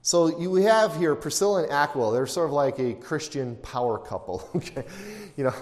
So 0.02 0.40
you, 0.40 0.50
we 0.50 0.64
have 0.64 0.96
here 0.96 1.16
Priscilla 1.16 1.64
and 1.64 1.72
Aquila. 1.72 2.14
They're 2.14 2.28
sort 2.28 2.48
of 2.48 2.54
like 2.54 2.80
a 2.80 2.94
Christian 2.94 3.58
power 3.58 3.98
couple. 3.98 4.50
Okay, 4.56 4.86
you 5.36 5.44
know, 5.44 5.54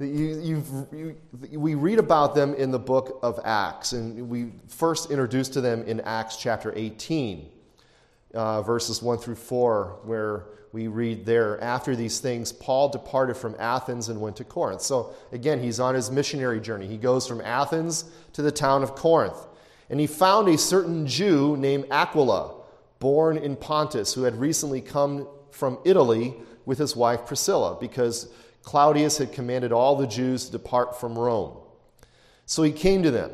you, 0.00 0.64
you, 0.92 1.16
we 1.58 1.74
read 1.74 1.98
about 1.98 2.34
them 2.34 2.54
in 2.54 2.70
the 2.70 2.78
book 2.78 3.18
of 3.22 3.40
Acts, 3.44 3.92
and 3.92 4.28
we 4.28 4.52
first 4.68 5.10
introduced 5.10 5.52
to 5.54 5.60
them 5.60 5.82
in 5.84 6.00
Acts 6.00 6.36
chapter 6.36 6.72
18, 6.76 7.48
uh, 8.34 8.62
verses 8.62 9.02
1 9.02 9.18
through 9.18 9.34
4, 9.34 10.00
where 10.04 10.44
we 10.72 10.86
read 10.86 11.24
there, 11.24 11.60
after 11.62 11.96
these 11.96 12.20
things, 12.20 12.52
Paul 12.52 12.90
departed 12.90 13.36
from 13.36 13.56
Athens 13.58 14.08
and 14.08 14.20
went 14.20 14.36
to 14.36 14.44
Corinth. 14.44 14.82
So 14.82 15.14
again, 15.32 15.62
he's 15.62 15.80
on 15.80 15.94
his 15.94 16.10
missionary 16.10 16.60
journey. 16.60 16.86
He 16.86 16.98
goes 16.98 17.26
from 17.26 17.40
Athens 17.40 18.04
to 18.34 18.42
the 18.42 18.52
town 18.52 18.82
of 18.82 18.94
Corinth, 18.94 19.46
and 19.90 19.98
he 19.98 20.06
found 20.06 20.48
a 20.48 20.58
certain 20.58 21.06
Jew 21.06 21.56
named 21.56 21.86
Aquila, 21.90 22.54
born 22.98 23.36
in 23.38 23.56
Pontus, 23.56 24.14
who 24.14 24.22
had 24.22 24.36
recently 24.36 24.80
come 24.80 25.26
from 25.50 25.78
Italy 25.84 26.34
with 26.66 26.78
his 26.78 26.94
wife 26.94 27.26
Priscilla, 27.26 27.76
because 27.80 28.28
Claudius 28.68 29.16
had 29.16 29.32
commanded 29.32 29.72
all 29.72 29.96
the 29.96 30.06
Jews 30.06 30.44
to 30.44 30.52
depart 30.52 31.00
from 31.00 31.18
Rome. 31.18 31.56
So 32.44 32.62
he 32.62 32.70
came 32.70 33.02
to 33.02 33.10
them. 33.10 33.30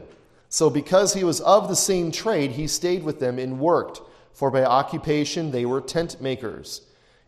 So, 0.49 0.71
because 0.71 1.13
he 1.13 1.25
was 1.25 1.41
of 1.41 1.67
the 1.67 1.75
same 1.75 2.13
trade, 2.13 2.53
he 2.53 2.69
stayed 2.69 3.03
with 3.03 3.19
them 3.19 3.41
and 3.41 3.59
worked, 3.59 4.01
for 4.33 4.53
by 4.53 4.63
occupation 4.63 5.51
they 5.51 5.67
were 5.67 5.81
tent 5.81 6.21
makers. 6.21 6.83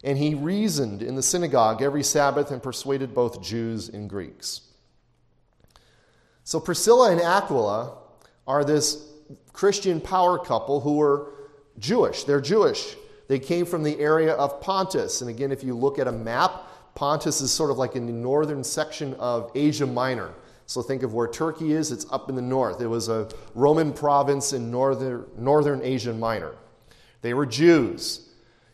And 0.04 0.16
he 0.16 0.36
reasoned 0.36 1.02
in 1.02 1.16
the 1.16 1.22
synagogue 1.22 1.82
every 1.82 2.04
Sabbath 2.04 2.52
and 2.52 2.62
persuaded 2.62 3.12
both 3.12 3.42
Jews 3.42 3.88
and 3.88 4.08
Greeks. 4.08 4.60
So, 6.44 6.60
Priscilla 6.60 7.10
and 7.10 7.20
Aquila 7.20 7.98
are 8.46 8.64
this 8.64 9.04
Christian 9.52 10.00
power 10.00 10.38
couple 10.38 10.78
who 10.78 10.98
were 10.98 11.32
Jewish. 11.80 12.22
They're 12.22 12.40
Jewish. 12.40 12.94
They 13.26 13.40
came 13.40 13.66
from 13.66 13.82
the 13.82 13.98
area 13.98 14.34
of 14.34 14.60
Pontus. 14.60 15.22
And 15.22 15.28
again, 15.28 15.50
if 15.50 15.64
you 15.64 15.74
look 15.74 15.98
at 15.98 16.06
a 16.06 16.12
map, 16.12 16.68
Pontus 16.96 17.40
is 17.40 17.52
sort 17.52 17.70
of 17.70 17.78
like 17.78 17.94
in 17.94 18.06
the 18.06 18.12
northern 18.12 18.64
section 18.64 19.14
of 19.14 19.52
Asia 19.54 19.87
Minor. 19.87 20.32
So 20.66 20.82
think 20.82 21.04
of 21.04 21.14
where 21.14 21.28
Turkey 21.28 21.72
is, 21.72 21.92
it's 21.92 22.06
up 22.11 22.28
in 22.28 22.35
the 22.35 22.42
north. 22.42 22.80
It 22.80 22.88
was 22.88 23.09
a 23.09 23.28
Roman 23.54 23.92
province 23.92 24.52
in 24.52 24.70
northern, 24.70 25.26
northern 25.38 25.80
Asia 25.82 26.12
Minor. 26.12 26.56
They 27.22 27.35
were 27.35 27.46
Jews. 27.46 28.28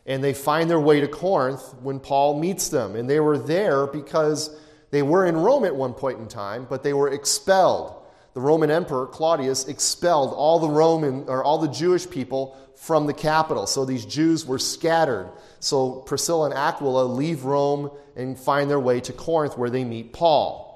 And 0.07 0.25
they 0.25 0.33
find 0.33 0.71
their 0.71 0.81
way 0.81 1.01
to 1.01 1.09
Corinth 1.09 1.75
when 1.83 2.01
Paul 2.01 2.41
meets 2.41 2.69
them. 2.69 2.97
And 2.97 3.11
they 3.11 3.21
were 3.21 3.39
there 3.39 3.87
because 3.87 4.57
they 4.91 5.03
were 5.03 5.27
in 5.27 5.37
Rome 5.37 5.65
at 5.65 5.75
one 5.75 5.93
point 5.93 6.19
in 6.19 6.29
time, 6.29 6.67
but 6.71 6.83
they 6.83 6.93
were 6.93 7.13
expelled. 7.13 7.95
The 8.35 8.41
Roman 8.41 8.71
Emperor 8.71 9.07
Claudius 9.07 9.67
expelled 9.67 10.33
all 10.33 10.59
the 10.59 10.69
Roman 10.69 11.25
or 11.29 11.45
all 11.45 11.59
the 11.59 11.69
Jewish 11.69 12.09
people 12.09 12.57
from 12.77 13.07
the 13.07 13.13
capital. 13.13 13.67
So 13.67 13.85
these 13.85 14.07
Jews 14.07 14.47
were 14.47 14.59
scattered. 14.59 15.31
So 15.63 15.93
Priscilla 15.93 16.47
and 16.47 16.55
Aquila 16.55 17.05
leave 17.05 17.45
Rome 17.45 17.93
and 18.17 18.37
find 18.37 18.69
their 18.69 18.81
way 18.81 19.01
to 19.03 19.13
Corinth 19.13 19.57
where 19.57 19.71
they 19.71 19.85
meet 19.85 20.13
Paul. 20.13 20.69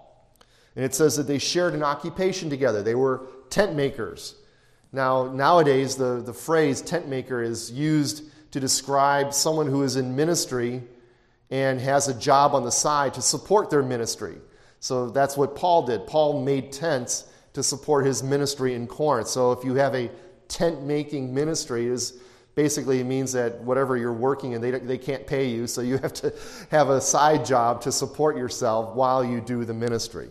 And 0.77 0.85
it 0.85 0.95
says 0.95 1.17
that 1.17 1.25
they 1.25 1.39
shared 1.39 1.75
an 1.75 1.83
occupation 1.83 2.49
together. 2.49 2.85
They 2.85 2.95
were 2.95 3.27
tent 3.51 3.75
makers. 3.75 4.37
Now, 4.93 5.27
nowadays, 5.33 5.97
the, 5.97 6.23
the 6.25 6.33
phrase 6.33 6.81
tent 6.81 7.09
maker 7.09 7.43
is 7.43 7.73
used 7.73 8.31
to 8.53 8.61
describe 8.61 9.35
someone 9.35 9.67
who 9.67 9.83
is 9.83 9.97
in 9.97 10.15
ministry 10.15 10.85
and 11.51 11.81
has 11.81 12.07
a 12.07 12.15
job 12.15 12.55
on 12.55 12.63
the 12.63 12.71
side 12.71 13.15
to 13.15 13.23
support 13.23 13.71
their 13.71 13.83
ministry. 13.83 14.37
So 14.79 15.11
that's 15.11 15.37
what 15.37 15.57
Paul 15.57 15.87
did. 15.87 16.07
Paul 16.07 16.45
made 16.45 16.71
tents 16.71 17.25
to 17.55 17.63
support 17.65 18.07
his 18.07 18.23
ministry 18.23 18.75
in 18.75 18.87
Corinth. 18.87 19.27
So 19.27 19.51
if 19.51 19.65
you 19.65 19.75
have 19.75 19.97
a 19.97 20.13
tent 20.47 20.85
making 20.85 21.35
ministry 21.35 21.87
is 21.87 22.21
basically 22.57 23.01
it 23.01 23.05
means 23.05 23.33
that 23.33 23.61
whatever 23.61 23.97
you're 23.97 24.13
working 24.13 24.53
in, 24.53 24.61
they, 24.61 24.73
they 24.73 24.99
can't 24.99 25.27
pay 25.27 25.47
you, 25.47 25.69
so 25.69 25.83
you 25.83 25.99
have 25.99 26.15
to 26.15 26.35
have 26.71 26.89
a 26.89 27.01
side 27.01 27.45
job 27.45 27.83
to 27.83 27.93
support 27.93 28.37
yourself 28.37 28.97
while 28.97 29.23
you 29.23 29.41
do 29.41 29.65
the 29.65 29.75
ministry. 29.75 30.29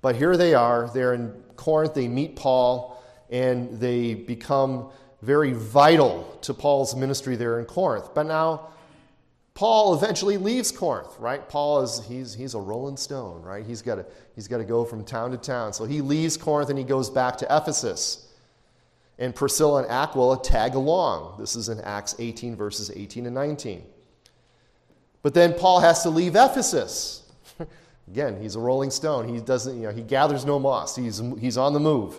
But 0.00 0.16
here 0.16 0.36
they 0.36 0.54
are, 0.54 0.88
they're 0.94 1.12
in 1.12 1.34
Corinth, 1.56 1.92
they 1.92 2.08
meet 2.08 2.36
Paul, 2.36 3.04
and 3.28 3.78
they 3.78 4.14
become 4.14 4.90
very 5.20 5.52
vital 5.52 6.38
to 6.42 6.54
Paul's 6.54 6.96
ministry 6.96 7.36
there 7.36 7.58
in 7.58 7.66
Corinth. 7.66 8.14
But 8.14 8.26
now, 8.26 8.68
Paul 9.54 9.94
eventually 9.94 10.38
leaves 10.38 10.72
Corinth, 10.72 11.18
right? 11.18 11.46
Paul 11.46 11.82
is 11.82 12.02
he's 12.08 12.32
he's 12.32 12.54
a 12.54 12.58
rolling 12.58 12.96
stone, 12.96 13.42
right? 13.42 13.66
He's 13.66 13.82
got 13.82 14.06
he's 14.34 14.48
got 14.48 14.58
to 14.58 14.64
go 14.64 14.86
from 14.86 15.04
town 15.04 15.32
to 15.32 15.36
town. 15.36 15.74
So 15.74 15.84
he 15.84 16.00
leaves 16.00 16.38
Corinth 16.38 16.70
and 16.70 16.78
he 16.78 16.84
goes 16.84 17.10
back 17.10 17.36
to 17.38 17.46
Ephesus 17.54 18.29
and 19.20 19.34
Priscilla 19.34 19.82
and 19.82 19.90
Aquila 19.90 20.42
tag 20.42 20.74
along. 20.74 21.36
This 21.38 21.54
is 21.54 21.68
in 21.68 21.78
Acts 21.82 22.16
18, 22.18 22.56
verses 22.56 22.90
18 22.90 23.26
and 23.26 23.34
19. 23.34 23.84
But 25.22 25.34
then 25.34 25.52
Paul 25.52 25.80
has 25.80 26.02
to 26.02 26.10
leave 26.10 26.34
Ephesus. 26.34 27.30
Again, 28.08 28.40
he's 28.40 28.56
a 28.56 28.58
rolling 28.58 28.90
stone. 28.90 29.28
He 29.28 29.38
doesn't, 29.38 29.76
you 29.76 29.82
know, 29.82 29.92
he 29.92 30.02
gathers 30.02 30.46
no 30.46 30.58
moss. 30.58 30.96
He's, 30.96 31.22
he's 31.38 31.58
on 31.58 31.74
the 31.74 31.80
move. 31.80 32.18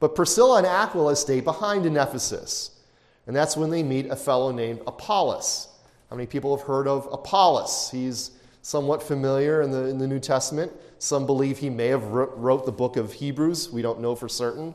But 0.00 0.14
Priscilla 0.14 0.58
and 0.58 0.66
Aquila 0.66 1.14
stay 1.16 1.40
behind 1.40 1.84
in 1.84 1.98
Ephesus. 1.98 2.80
And 3.26 3.36
that's 3.36 3.54
when 3.54 3.68
they 3.68 3.82
meet 3.82 4.06
a 4.06 4.16
fellow 4.16 4.50
named 4.50 4.80
Apollos. 4.86 5.68
How 6.08 6.16
many 6.16 6.26
people 6.26 6.56
have 6.56 6.66
heard 6.66 6.88
of 6.88 7.06
Apollos? 7.12 7.90
He's 7.92 8.30
somewhat 8.62 9.02
familiar 9.02 9.60
in 9.60 9.70
the, 9.70 9.84
in 9.84 9.98
the 9.98 10.06
New 10.06 10.18
Testament. 10.18 10.72
Some 10.98 11.26
believe 11.26 11.58
he 11.58 11.68
may 11.68 11.88
have 11.88 12.04
wrote 12.04 12.64
the 12.64 12.72
book 12.72 12.96
of 12.96 13.12
Hebrews. 13.12 13.70
We 13.70 13.82
don't 13.82 14.00
know 14.00 14.14
for 14.14 14.30
certain. 14.30 14.74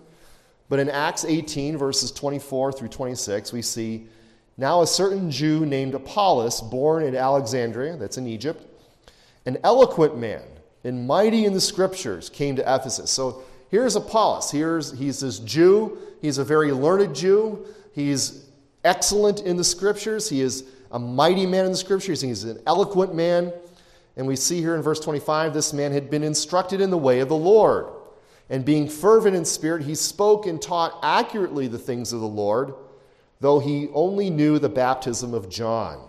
But 0.69 0.79
in 0.79 0.89
Acts 0.89 1.25
18, 1.25 1.77
verses 1.77 2.11
24 2.11 2.71
through 2.73 2.87
26, 2.87 3.53
we 3.53 3.61
see 3.61 4.07
now 4.57 4.81
a 4.81 4.87
certain 4.87 5.29
Jew 5.31 5.65
named 5.65 5.93
Apollos, 5.93 6.61
born 6.61 7.03
in 7.03 7.15
Alexandria, 7.15 7.97
that's 7.97 8.17
in 8.17 8.27
Egypt, 8.27 8.65
an 9.45 9.57
eloquent 9.63 10.17
man 10.17 10.43
and 10.83 11.07
mighty 11.07 11.45
in 11.45 11.53
the 11.53 11.61
scriptures, 11.61 12.29
came 12.29 12.55
to 12.55 12.61
Ephesus. 12.61 13.09
So 13.09 13.43
here's 13.69 13.95
Apollos. 13.95 14.51
Here's, 14.51 14.91
he's 14.97 15.19
this 15.21 15.39
Jew. 15.39 15.97
He's 16.21 16.37
a 16.37 16.43
very 16.43 16.71
learned 16.71 17.15
Jew. 17.15 17.65
He's 17.93 18.45
excellent 18.83 19.41
in 19.41 19.55
the 19.55 19.63
scriptures. 19.63 20.29
He 20.29 20.41
is 20.41 20.65
a 20.91 20.99
mighty 20.99 21.45
man 21.45 21.65
in 21.65 21.71
the 21.71 21.77
scriptures. 21.77 22.21
He's 22.21 22.43
an 22.43 22.61
eloquent 22.67 23.15
man. 23.15 23.53
And 24.15 24.27
we 24.27 24.35
see 24.35 24.59
here 24.59 24.75
in 24.75 24.81
verse 24.81 24.99
25 24.99 25.53
this 25.53 25.73
man 25.73 25.91
had 25.91 26.09
been 26.09 26.23
instructed 26.23 26.81
in 26.81 26.89
the 26.89 26.97
way 26.97 27.19
of 27.19 27.29
the 27.29 27.35
Lord. 27.35 27.87
And 28.49 28.65
being 28.65 28.87
fervent 28.87 29.35
in 29.35 29.45
spirit, 29.45 29.83
he 29.83 29.95
spoke 29.95 30.45
and 30.45 30.61
taught 30.61 30.99
accurately 31.01 31.67
the 31.67 31.79
things 31.79 32.13
of 32.13 32.19
the 32.19 32.27
Lord, 32.27 32.73
though 33.39 33.59
he 33.59 33.89
only 33.93 34.29
knew 34.29 34.59
the 34.59 34.69
baptism 34.69 35.33
of 35.33 35.49
John. 35.49 36.07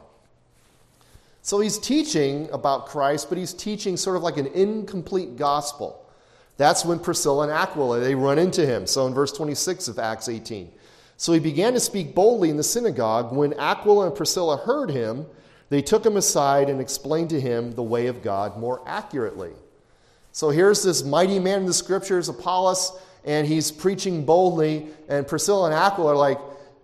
So 1.43 1.61
he's 1.61 1.79
teaching 1.79 2.49
about 2.53 2.87
Christ, 2.87 3.29
but 3.29 3.39
he's 3.39 3.53
teaching 3.53 3.97
sort 3.97 4.17
of 4.17 4.23
like 4.23 4.39
an 4.39 4.47
incomplete 4.47 5.37
gospel. 5.37 6.05
That's 6.57 6.85
when 6.85 6.99
Priscilla 6.99 7.45
and 7.45 7.53
Aquila 7.53 8.01
they 8.01 8.15
run 8.15 8.39
into 8.39 8.65
him. 8.65 8.87
So 8.87 9.07
in 9.07 9.15
verse 9.15 9.33
26 9.33 9.89
of 9.89 9.99
Acts 9.99 10.29
18. 10.29 10.71
So 11.17 11.33
he 11.33 11.41
began 11.41 11.73
to 11.75 11.81
speak 11.81 12.15
boldly 12.15 12.51
in 12.51 12.57
the 12.57 12.63
synagogue. 12.63 13.33
When 13.33 13.53
Aquila 13.55 14.07
and 14.07 14.17
Priscilla 14.17 14.57
heard 14.57 14.91
him, 14.91 15.27
they 15.69 15.83
took 15.83 16.05
him 16.05 16.17
aside 16.17 16.69
and 16.69 16.81
explained 16.81 17.31
to 17.31 17.41
him 17.41 17.73
the 17.73 17.83
way 17.83 18.07
of 18.07 18.23
God 18.23 18.59
more 18.59 18.83
accurately. 18.87 19.53
So 20.35 20.51
here's 20.51 20.83
this 20.83 21.05
mighty 21.05 21.39
man 21.39 21.61
in 21.61 21.67
the 21.67 21.73
scriptures, 21.73 22.29
Apollos, 22.29 22.91
and 23.25 23.47
he's 23.47 23.71
preaching 23.71 24.25
boldly. 24.25 24.89
And 25.09 25.29
Priscilla 25.29 25.67
and 25.67 25.75
Aquila 25.75 26.15
are 26.15 26.17
like, 26.17 26.41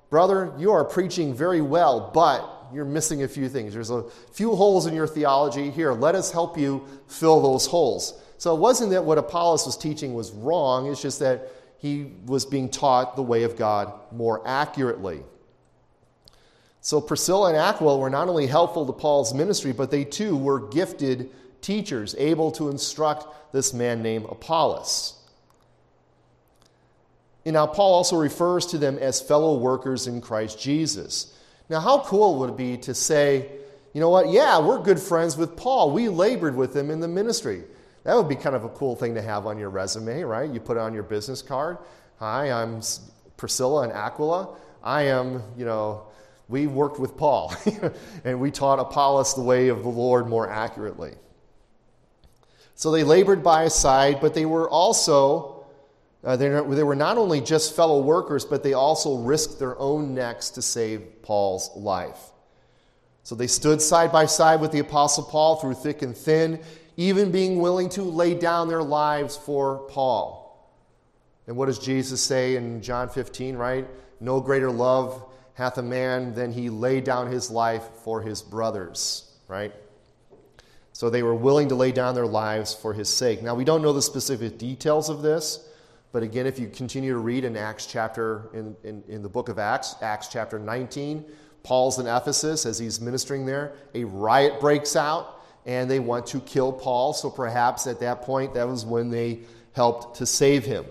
Brother, 0.08 0.52
you 0.56 0.70
are 0.70 0.84
preaching 0.84 1.34
very 1.34 1.60
well, 1.60 2.12
but 2.14 2.68
you're 2.72 2.84
missing 2.84 3.24
a 3.24 3.28
few 3.28 3.48
things. 3.48 3.74
There's 3.74 3.90
a 3.90 4.04
few 4.30 4.54
holes 4.54 4.86
in 4.86 4.94
your 4.94 5.08
theology. 5.08 5.68
Here, 5.68 5.92
let 5.92 6.14
us 6.14 6.30
help 6.30 6.56
you 6.56 6.86
fill 7.08 7.42
those 7.42 7.66
holes. 7.66 8.14
So 8.38 8.54
it 8.54 8.60
wasn't 8.60 8.92
that 8.92 9.04
what 9.04 9.18
Apollos 9.18 9.66
was 9.66 9.76
teaching 9.76 10.14
was 10.14 10.30
wrong, 10.30 10.86
it's 10.86 11.02
just 11.02 11.18
that 11.18 11.48
he 11.78 12.12
was 12.26 12.46
being 12.46 12.68
taught 12.68 13.16
the 13.16 13.22
way 13.22 13.42
of 13.42 13.56
God 13.56 13.92
more 14.12 14.46
accurately. 14.46 15.24
So 16.82 17.00
Priscilla 17.00 17.48
and 17.48 17.56
Aquila 17.56 17.98
were 17.98 18.10
not 18.10 18.28
only 18.28 18.46
helpful 18.46 18.86
to 18.86 18.92
Paul's 18.92 19.34
ministry, 19.34 19.72
but 19.72 19.90
they 19.90 20.04
too 20.04 20.36
were 20.36 20.68
gifted 20.68 21.30
teachers, 21.62 22.14
able 22.18 22.50
to 22.52 22.68
instruct 22.68 23.52
this 23.52 23.72
man 23.72 24.02
named 24.02 24.26
Apollos. 24.28 25.16
And 27.44 27.54
now 27.54 27.66
Paul 27.66 27.94
also 27.94 28.16
refers 28.16 28.66
to 28.66 28.78
them 28.78 28.98
as 28.98 29.20
fellow 29.20 29.58
workers 29.58 30.06
in 30.06 30.20
Christ 30.20 30.60
Jesus. 30.60 31.36
Now, 31.68 31.80
how 31.80 32.00
cool 32.00 32.38
would 32.40 32.50
it 32.50 32.56
be 32.56 32.76
to 32.78 32.94
say, 32.94 33.48
you 33.92 34.00
know 34.00 34.10
what, 34.10 34.30
yeah, 34.30 34.58
we're 34.60 34.78
good 34.78 35.00
friends 35.00 35.36
with 35.36 35.56
Paul. 35.56 35.90
We 35.90 36.08
labored 36.08 36.54
with 36.54 36.76
him 36.76 36.90
in 36.90 37.00
the 37.00 37.08
ministry. 37.08 37.64
That 38.04 38.16
would 38.16 38.28
be 38.28 38.36
kind 38.36 38.56
of 38.56 38.64
a 38.64 38.68
cool 38.70 38.96
thing 38.96 39.14
to 39.14 39.22
have 39.22 39.46
on 39.46 39.58
your 39.58 39.70
resume, 39.70 40.22
right? 40.22 40.50
You 40.50 40.60
put 40.60 40.76
it 40.76 40.80
on 40.80 40.94
your 40.94 41.02
business 41.02 41.42
card. 41.42 41.78
Hi, 42.18 42.50
I'm 42.50 42.80
Priscilla 43.36 43.82
and 43.82 43.92
Aquila. 43.92 44.56
I 44.82 45.02
am, 45.02 45.42
you 45.56 45.64
know, 45.64 46.04
we 46.48 46.66
worked 46.66 46.98
with 46.98 47.16
Paul 47.16 47.54
and 48.24 48.40
we 48.40 48.50
taught 48.50 48.78
Apollos 48.78 49.34
the 49.34 49.42
way 49.42 49.68
of 49.68 49.82
the 49.82 49.88
Lord 49.88 50.28
more 50.28 50.50
accurately. 50.50 51.14
So 52.80 52.90
they 52.90 53.04
labored 53.04 53.42
by 53.42 53.64
his 53.64 53.74
side, 53.74 54.22
but 54.22 54.32
they 54.32 54.46
were 54.46 54.66
also, 54.66 55.66
uh, 56.24 56.34
they, 56.36 56.48
they 56.48 56.82
were 56.82 56.96
not 56.96 57.18
only 57.18 57.42
just 57.42 57.76
fellow 57.76 58.00
workers, 58.00 58.42
but 58.46 58.62
they 58.62 58.72
also 58.72 59.18
risked 59.18 59.58
their 59.58 59.78
own 59.78 60.14
necks 60.14 60.48
to 60.48 60.62
save 60.62 61.20
Paul's 61.20 61.70
life. 61.76 62.30
So 63.22 63.34
they 63.34 63.48
stood 63.48 63.82
side 63.82 64.10
by 64.10 64.24
side 64.24 64.62
with 64.62 64.72
the 64.72 64.78
Apostle 64.78 65.24
Paul 65.24 65.56
through 65.56 65.74
thick 65.74 66.00
and 66.00 66.16
thin, 66.16 66.58
even 66.96 67.30
being 67.30 67.60
willing 67.60 67.90
to 67.90 68.02
lay 68.02 68.32
down 68.32 68.66
their 68.66 68.82
lives 68.82 69.36
for 69.36 69.80
Paul. 69.90 70.66
And 71.48 71.58
what 71.58 71.66
does 71.66 71.78
Jesus 71.78 72.22
say 72.22 72.56
in 72.56 72.80
John 72.80 73.10
15, 73.10 73.56
right? 73.56 73.86
No 74.20 74.40
greater 74.40 74.70
love 74.70 75.22
hath 75.52 75.76
a 75.76 75.82
man 75.82 76.32
than 76.32 76.50
he 76.50 76.70
laid 76.70 77.04
down 77.04 77.30
his 77.30 77.50
life 77.50 77.84
for 78.04 78.22
his 78.22 78.40
brothers, 78.40 79.34
right? 79.48 79.74
So 81.00 81.08
they 81.08 81.22
were 81.22 81.34
willing 81.34 81.70
to 81.70 81.74
lay 81.74 81.92
down 81.92 82.14
their 82.14 82.26
lives 82.26 82.74
for 82.74 82.92
his 82.92 83.08
sake. 83.08 83.42
Now, 83.42 83.54
we 83.54 83.64
don't 83.64 83.80
know 83.80 83.94
the 83.94 84.02
specific 84.02 84.58
details 84.58 85.08
of 85.08 85.22
this, 85.22 85.66
but 86.12 86.22
again, 86.22 86.46
if 86.46 86.58
you 86.58 86.68
continue 86.68 87.14
to 87.14 87.18
read 87.20 87.46
in 87.46 87.56
Acts 87.56 87.86
chapter, 87.86 88.50
in, 88.52 88.76
in, 88.84 89.02
in 89.08 89.22
the 89.22 89.28
book 89.30 89.48
of 89.48 89.58
Acts, 89.58 89.94
Acts 90.02 90.28
chapter 90.28 90.58
19, 90.58 91.24
Paul's 91.62 91.98
in 91.98 92.06
Ephesus 92.06 92.66
as 92.66 92.78
he's 92.78 93.00
ministering 93.00 93.46
there. 93.46 93.72
A 93.94 94.04
riot 94.04 94.60
breaks 94.60 94.94
out, 94.94 95.40
and 95.64 95.90
they 95.90 96.00
want 96.00 96.26
to 96.26 96.40
kill 96.40 96.70
Paul. 96.70 97.14
So 97.14 97.30
perhaps 97.30 97.86
at 97.86 97.98
that 98.00 98.20
point, 98.20 98.52
that 98.52 98.68
was 98.68 98.84
when 98.84 99.08
they 99.08 99.38
helped 99.72 100.18
to 100.18 100.26
save 100.26 100.66
him. 100.66 100.84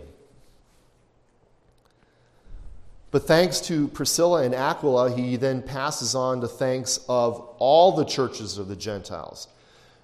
But 3.12 3.28
thanks 3.28 3.62
to 3.67 3.88
Priscilla 3.89 4.41
and 4.41 4.56
Aquila, 4.56 5.15
he 5.15 5.36
then 5.36 5.62
passes 5.62 6.15
on 6.15 6.41
to 6.41 6.48
thanks 6.48 7.00
of 7.08 7.48
all 7.60 7.91
the 7.91 8.06
churches 8.06 8.58
of 8.58 8.69
the 8.69 8.76
Gentiles. 8.76 9.50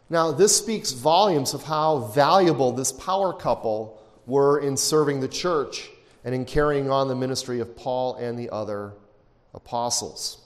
Now, 0.10 0.32
this 0.32 0.56
speaks 0.56 0.92
volumes 0.92 1.54
of 1.54 1.64
how 1.64 2.00
valuable 2.14 2.72
this 2.72 2.92
power 2.92 3.34
couple 3.34 4.02
were 4.28 4.60
in 4.60 4.78
serving 4.78 5.20
the 5.20 5.28
church 5.28 5.90
and 6.24 6.34
in 6.36 6.46
carrying 6.46 6.92
on 6.92 7.08
the 7.08 7.16
ministry 7.16 7.60
of 7.60 7.76
Paul 7.76 8.16
and 8.16 8.38
the 8.38 8.50
other 8.50 8.94
apostles. 9.54 10.42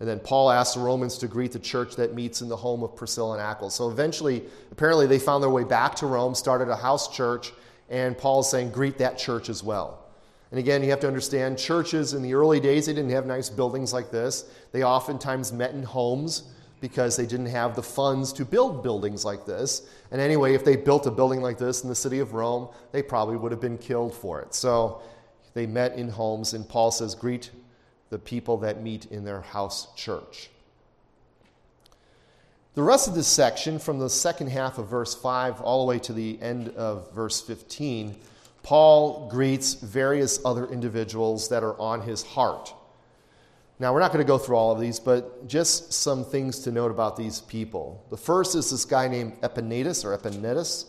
And 0.00 0.08
then 0.08 0.20
Paul 0.20 0.50
asks 0.50 0.74
the 0.74 0.80
Romans 0.80 1.18
to 1.18 1.28
greet 1.28 1.52
the 1.52 1.58
church 1.58 1.96
that 1.96 2.14
meets 2.14 2.42
in 2.42 2.48
the 2.48 2.56
home 2.56 2.82
of 2.82 2.96
Priscilla 2.96 3.32
and 3.32 3.42
Aquila. 3.42 3.70
So 3.70 3.90
eventually, 3.90 4.42
apparently, 4.70 5.06
they 5.06 5.18
found 5.18 5.42
their 5.42 5.50
way 5.50 5.64
back 5.64 5.94
to 5.96 6.06
Rome, 6.06 6.34
started 6.34 6.68
a 6.68 6.76
house 6.76 7.14
church, 7.14 7.52
and 7.88 8.16
Paul's 8.16 8.50
saying, 8.50 8.70
greet 8.70 8.98
that 8.98 9.18
church 9.18 9.48
as 9.48 9.62
well. 9.62 10.04
And 10.50 10.58
again, 10.58 10.82
you 10.82 10.90
have 10.90 11.00
to 11.00 11.08
understand 11.08 11.58
churches 11.58 12.12
in 12.12 12.22
the 12.22 12.34
early 12.34 12.60
days, 12.60 12.86
they 12.86 12.92
didn't 12.92 13.10
have 13.10 13.26
nice 13.26 13.48
buildings 13.48 13.92
like 13.92 14.10
this. 14.10 14.44
They 14.72 14.84
oftentimes 14.84 15.52
met 15.52 15.72
in 15.72 15.82
homes 15.82 16.44
because 16.84 17.16
they 17.16 17.24
didn't 17.24 17.46
have 17.46 17.74
the 17.74 17.82
funds 17.82 18.30
to 18.30 18.44
build 18.44 18.82
buildings 18.82 19.24
like 19.24 19.46
this. 19.46 19.88
And 20.10 20.20
anyway, 20.20 20.52
if 20.52 20.66
they 20.66 20.76
built 20.76 21.06
a 21.06 21.10
building 21.10 21.40
like 21.40 21.56
this 21.56 21.82
in 21.82 21.88
the 21.88 21.94
city 21.94 22.18
of 22.18 22.34
Rome, 22.34 22.68
they 22.92 23.02
probably 23.02 23.38
would 23.38 23.52
have 23.52 23.60
been 23.60 23.78
killed 23.78 24.14
for 24.14 24.42
it. 24.42 24.52
So 24.54 25.00
they 25.54 25.64
met 25.64 25.96
in 25.96 26.10
homes, 26.10 26.52
and 26.52 26.68
Paul 26.68 26.90
says, 26.90 27.14
Greet 27.14 27.50
the 28.10 28.18
people 28.18 28.58
that 28.58 28.82
meet 28.82 29.06
in 29.06 29.24
their 29.24 29.40
house 29.40 29.94
church. 29.94 30.50
The 32.74 32.82
rest 32.82 33.08
of 33.08 33.14
this 33.14 33.28
section, 33.28 33.78
from 33.78 33.98
the 33.98 34.10
second 34.10 34.48
half 34.48 34.76
of 34.76 34.86
verse 34.86 35.14
5 35.14 35.62
all 35.62 35.86
the 35.86 35.88
way 35.88 35.98
to 36.00 36.12
the 36.12 36.38
end 36.42 36.68
of 36.76 37.10
verse 37.14 37.40
15, 37.40 38.14
Paul 38.62 39.30
greets 39.30 39.72
various 39.72 40.38
other 40.44 40.66
individuals 40.66 41.48
that 41.48 41.62
are 41.62 41.80
on 41.80 42.02
his 42.02 42.22
heart. 42.22 42.74
Now, 43.80 43.92
we're 43.92 44.00
not 44.00 44.12
going 44.12 44.24
to 44.24 44.28
go 44.28 44.38
through 44.38 44.56
all 44.56 44.70
of 44.70 44.80
these, 44.80 45.00
but 45.00 45.48
just 45.48 45.92
some 45.92 46.24
things 46.24 46.60
to 46.60 46.70
note 46.70 46.92
about 46.92 47.16
these 47.16 47.40
people. 47.40 48.04
The 48.08 48.16
first 48.16 48.54
is 48.54 48.70
this 48.70 48.84
guy 48.84 49.08
named 49.08 49.40
Epinetus 49.40 50.04
or 50.04 50.16
Epaenetus. 50.16 50.86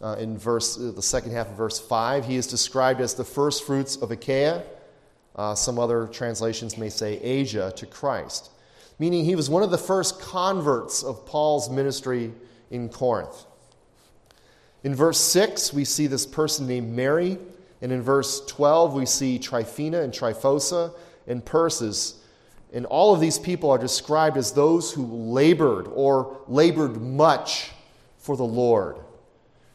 Uh, 0.00 0.16
in 0.18 0.38
verse, 0.38 0.78
uh, 0.78 0.92
the 0.94 1.02
second 1.02 1.32
half 1.32 1.48
of 1.48 1.56
verse 1.56 1.80
5, 1.80 2.24
he 2.24 2.36
is 2.36 2.46
described 2.46 3.00
as 3.00 3.14
the 3.14 3.24
first 3.24 3.64
fruits 3.64 3.96
of 3.96 4.10
Achaia. 4.12 4.62
Uh, 5.34 5.54
some 5.54 5.78
other 5.78 6.06
translations 6.06 6.78
may 6.78 6.88
say 6.88 7.18
Asia 7.20 7.72
to 7.76 7.86
Christ, 7.86 8.50
meaning 8.98 9.24
he 9.24 9.34
was 9.34 9.48
one 9.50 9.62
of 9.62 9.70
the 9.70 9.78
first 9.78 10.20
converts 10.20 11.02
of 11.02 11.26
Paul's 11.26 11.70
ministry 11.70 12.32
in 12.70 12.88
Corinth. 12.88 13.46
In 14.84 14.94
verse 14.94 15.18
6, 15.18 15.72
we 15.72 15.84
see 15.84 16.06
this 16.06 16.26
person 16.26 16.66
named 16.66 16.92
Mary. 16.92 17.38
And 17.80 17.90
in 17.90 18.02
verse 18.02 18.44
12, 18.46 18.94
we 18.94 19.06
see 19.06 19.38
Tryphena 19.38 20.02
and 20.02 20.12
Tryphosa 20.12 20.92
and 21.26 21.44
Persis. 21.44 22.14
And 22.72 22.86
all 22.86 23.12
of 23.12 23.20
these 23.20 23.38
people 23.38 23.70
are 23.70 23.78
described 23.78 24.36
as 24.36 24.52
those 24.52 24.92
who 24.92 25.04
labored 25.04 25.88
or 25.88 26.38
labored 26.48 27.00
much 27.00 27.70
for 28.18 28.36
the 28.36 28.44
Lord. 28.44 28.96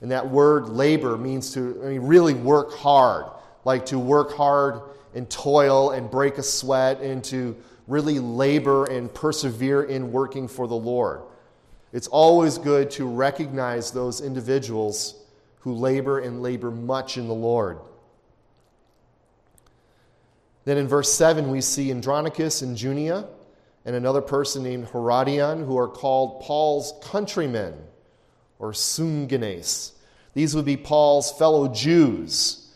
And 0.01 0.11
that 0.11 0.27
word 0.27 0.69
labor 0.69 1.17
means 1.17 1.53
to 1.53 1.81
I 1.83 1.89
mean, 1.89 2.01
really 2.01 2.33
work 2.33 2.73
hard, 2.73 3.25
like 3.65 3.85
to 3.87 3.99
work 3.99 4.33
hard 4.33 4.81
and 5.13 5.29
toil 5.29 5.91
and 5.91 6.09
break 6.09 6.37
a 6.37 6.43
sweat 6.43 7.01
and 7.01 7.23
to 7.25 7.55
really 7.87 8.19
labor 8.19 8.85
and 8.85 9.13
persevere 9.13 9.83
in 9.83 10.11
working 10.11 10.47
for 10.47 10.67
the 10.67 10.75
Lord. 10.75 11.21
It's 11.93 12.07
always 12.07 12.57
good 12.57 12.91
to 12.91 13.07
recognize 13.07 13.91
those 13.91 14.21
individuals 14.21 15.23
who 15.59 15.73
labor 15.73 16.19
and 16.19 16.41
labor 16.41 16.69
much 16.69 17.17
in 17.17 17.27
the 17.27 17.33
Lord. 17.33 17.79
Then 20.67 20.77
in 20.77 20.89
verse 20.89 21.09
7, 21.13 21.49
we 21.49 21.61
see 21.61 21.91
Andronicus 21.91 22.61
and 22.61 22.77
Junia 22.77 23.25
and 23.85 23.95
another 23.95 24.19
person 24.19 24.63
named 24.63 24.89
Herodion 24.89 25.63
who 25.63 25.77
are 25.77 25.87
called 25.87 26.41
Paul's 26.41 26.93
countrymen 27.01 27.73
or 28.59 28.73
Syngenes. 28.73 29.93
These 30.33 30.57
would 30.57 30.65
be 30.65 30.75
Paul's 30.75 31.31
fellow 31.31 31.69
Jews. 31.69 32.67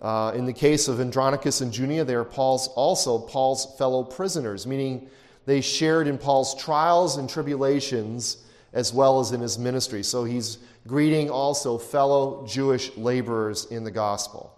Uh, 0.00 0.30
in 0.36 0.46
the 0.46 0.52
case 0.52 0.86
of 0.86 1.00
Andronicus 1.00 1.60
and 1.60 1.76
Junia, 1.76 2.04
they 2.04 2.14
are 2.14 2.22
Paul's 2.22 2.68
also 2.68 3.18
Paul's 3.18 3.66
fellow 3.78 4.04
prisoners, 4.04 4.64
meaning 4.64 5.08
they 5.44 5.60
shared 5.60 6.06
in 6.06 6.18
Paul's 6.18 6.54
trials 6.54 7.16
and 7.16 7.28
tribulations 7.28 8.44
as 8.72 8.94
well 8.94 9.18
as 9.18 9.32
in 9.32 9.40
his 9.40 9.58
ministry. 9.58 10.04
So 10.04 10.22
he's 10.22 10.58
greeting 10.86 11.30
also 11.30 11.78
fellow 11.78 12.46
Jewish 12.46 12.96
laborers 12.96 13.64
in 13.64 13.82
the 13.82 13.90
gospel. 13.90 14.56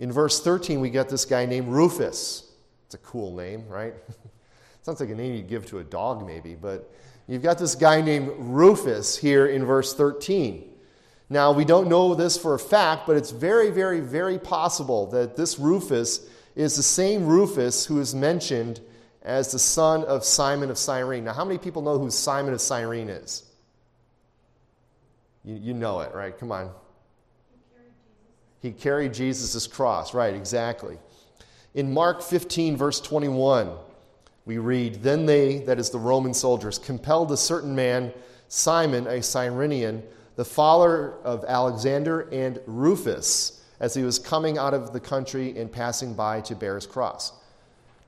In 0.00 0.10
verse 0.10 0.40
13, 0.40 0.80
we 0.80 0.88
get 0.88 1.10
this 1.10 1.26
guy 1.26 1.44
named 1.44 1.68
Rufus. 1.68 2.50
It's 2.86 2.94
a 2.94 2.98
cool 2.98 3.36
name, 3.36 3.68
right? 3.68 3.92
Sounds 4.82 4.98
like 4.98 5.10
a 5.10 5.14
name 5.14 5.34
you'd 5.34 5.48
give 5.48 5.66
to 5.66 5.78
a 5.78 5.84
dog, 5.84 6.26
maybe, 6.26 6.54
but 6.54 6.90
you've 7.28 7.42
got 7.42 7.58
this 7.58 7.74
guy 7.74 8.00
named 8.00 8.30
Rufus 8.38 9.18
here 9.18 9.46
in 9.46 9.62
verse 9.62 9.94
13. 9.94 10.66
Now, 11.28 11.52
we 11.52 11.66
don't 11.66 11.88
know 11.88 12.14
this 12.14 12.38
for 12.38 12.54
a 12.54 12.58
fact, 12.58 13.06
but 13.06 13.18
it's 13.18 13.30
very, 13.30 13.70
very, 13.70 14.00
very 14.00 14.38
possible 14.38 15.06
that 15.08 15.36
this 15.36 15.58
Rufus 15.58 16.26
is 16.56 16.76
the 16.76 16.82
same 16.82 17.26
Rufus 17.26 17.84
who 17.84 18.00
is 18.00 18.14
mentioned 18.14 18.80
as 19.22 19.52
the 19.52 19.58
son 19.58 20.02
of 20.04 20.24
Simon 20.24 20.70
of 20.70 20.78
Cyrene. 20.78 21.24
Now, 21.24 21.34
how 21.34 21.44
many 21.44 21.58
people 21.58 21.82
know 21.82 21.98
who 21.98 22.10
Simon 22.10 22.54
of 22.54 22.62
Cyrene 22.62 23.10
is? 23.10 23.44
You, 25.44 25.56
you 25.56 25.74
know 25.74 26.00
it, 26.00 26.14
right? 26.14 26.36
Come 26.36 26.52
on. 26.52 26.70
He 28.60 28.72
carried 28.72 29.14
Jesus' 29.14 29.66
cross, 29.66 30.14
right, 30.14 30.34
exactly. 30.34 30.98
In 31.74 31.92
Mark 31.92 32.22
15, 32.22 32.76
verse 32.76 33.00
21, 33.00 33.70
we 34.44 34.58
read 34.58 35.02
Then 35.02 35.26
they, 35.26 35.60
that 35.60 35.78
is 35.78 35.90
the 35.90 35.98
Roman 35.98 36.34
soldiers, 36.34 36.78
compelled 36.78 37.32
a 37.32 37.36
certain 37.36 37.74
man, 37.74 38.12
Simon, 38.48 39.06
a 39.06 39.22
Cyrenian, 39.22 40.02
the 40.36 40.44
father 40.44 41.14
of 41.24 41.44
Alexander 41.46 42.28
and 42.32 42.60
Rufus, 42.66 43.62
as 43.78 43.94
he 43.94 44.02
was 44.02 44.18
coming 44.18 44.58
out 44.58 44.74
of 44.74 44.92
the 44.92 45.00
country 45.00 45.56
and 45.58 45.70
passing 45.70 46.14
by 46.14 46.40
to 46.42 46.54
bear 46.54 46.74
his 46.74 46.86
cross. 46.86 47.32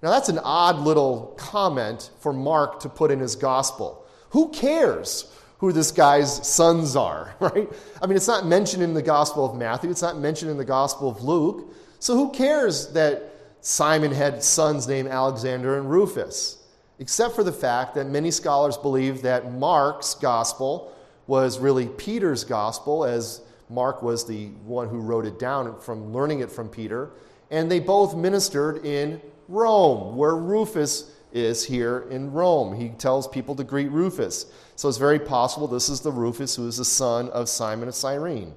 Now, 0.02 0.10
that's 0.10 0.28
an 0.28 0.40
odd 0.42 0.80
little 0.80 1.34
comment 1.38 2.10
for 2.18 2.32
Mark 2.32 2.80
to 2.80 2.88
put 2.88 3.10
in 3.10 3.20
his 3.20 3.36
gospel. 3.36 4.04
Who 4.30 4.48
cares 4.50 5.32
who 5.62 5.70
this 5.70 5.92
guy's 5.92 6.44
sons 6.44 6.96
are, 6.96 7.36
right? 7.40 7.70
I 8.02 8.06
mean, 8.08 8.16
it's 8.16 8.26
not 8.26 8.44
mentioned 8.44 8.82
in 8.82 8.94
the 8.94 9.00
gospel 9.00 9.48
of 9.48 9.56
Matthew, 9.56 9.90
it's 9.90 10.02
not 10.02 10.18
mentioned 10.18 10.50
in 10.50 10.56
the 10.56 10.64
gospel 10.64 11.08
of 11.08 11.22
Luke. 11.22 11.72
So, 12.00 12.16
who 12.16 12.32
cares 12.32 12.88
that 12.94 13.32
Simon 13.60 14.10
had 14.10 14.42
sons 14.42 14.88
named 14.88 15.08
Alexander 15.08 15.78
and 15.78 15.88
Rufus? 15.88 16.58
Except 16.98 17.36
for 17.36 17.44
the 17.44 17.52
fact 17.52 17.94
that 17.94 18.08
many 18.08 18.32
scholars 18.32 18.76
believe 18.76 19.22
that 19.22 19.52
Mark's 19.52 20.14
gospel 20.14 20.92
was 21.28 21.60
really 21.60 21.86
Peter's 21.86 22.42
gospel, 22.42 23.04
as 23.04 23.40
Mark 23.70 24.02
was 24.02 24.26
the 24.26 24.46
one 24.64 24.88
who 24.88 24.98
wrote 24.98 25.26
it 25.26 25.38
down 25.38 25.78
from 25.78 26.12
learning 26.12 26.40
it 26.40 26.50
from 26.50 26.68
Peter. 26.68 27.10
And 27.52 27.70
they 27.70 27.78
both 27.78 28.16
ministered 28.16 28.84
in 28.84 29.20
Rome, 29.46 30.16
where 30.16 30.34
Rufus 30.34 31.12
is 31.32 31.64
here 31.64 32.06
in 32.10 32.32
Rome. 32.32 32.74
He 32.74 32.90
tells 32.90 33.26
people 33.26 33.54
to 33.56 33.64
greet 33.64 33.90
Rufus. 33.90 34.46
So 34.76 34.88
it's 34.88 34.98
very 34.98 35.18
possible 35.18 35.66
this 35.66 35.88
is 35.88 36.00
the 36.00 36.12
Rufus 36.12 36.56
who 36.56 36.66
is 36.66 36.78
the 36.78 36.84
son 36.84 37.28
of 37.30 37.48
Simon 37.48 37.88
of 37.88 37.94
Cyrene. 37.94 38.54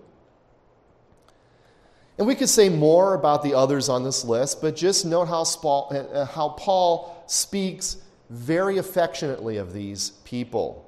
And 2.18 2.26
we 2.26 2.36
could 2.36 2.50
say 2.50 2.70
more 2.70 3.14
about 3.14 3.44
the 3.44 3.54
others 3.54 3.90
on 3.90 4.04
this 4.04 4.24
list, 4.24 4.62
but 4.62 4.76
just 4.76 5.06
note 5.06 5.26
how, 5.26 5.42
uh, 5.42 6.26
how 6.26 6.50
Paul 6.50 7.24
speaks 7.28 7.98
very 8.30 8.78
affectionately 8.78 9.58
of 9.58 9.74
these 9.74 10.12
people. 10.24 10.82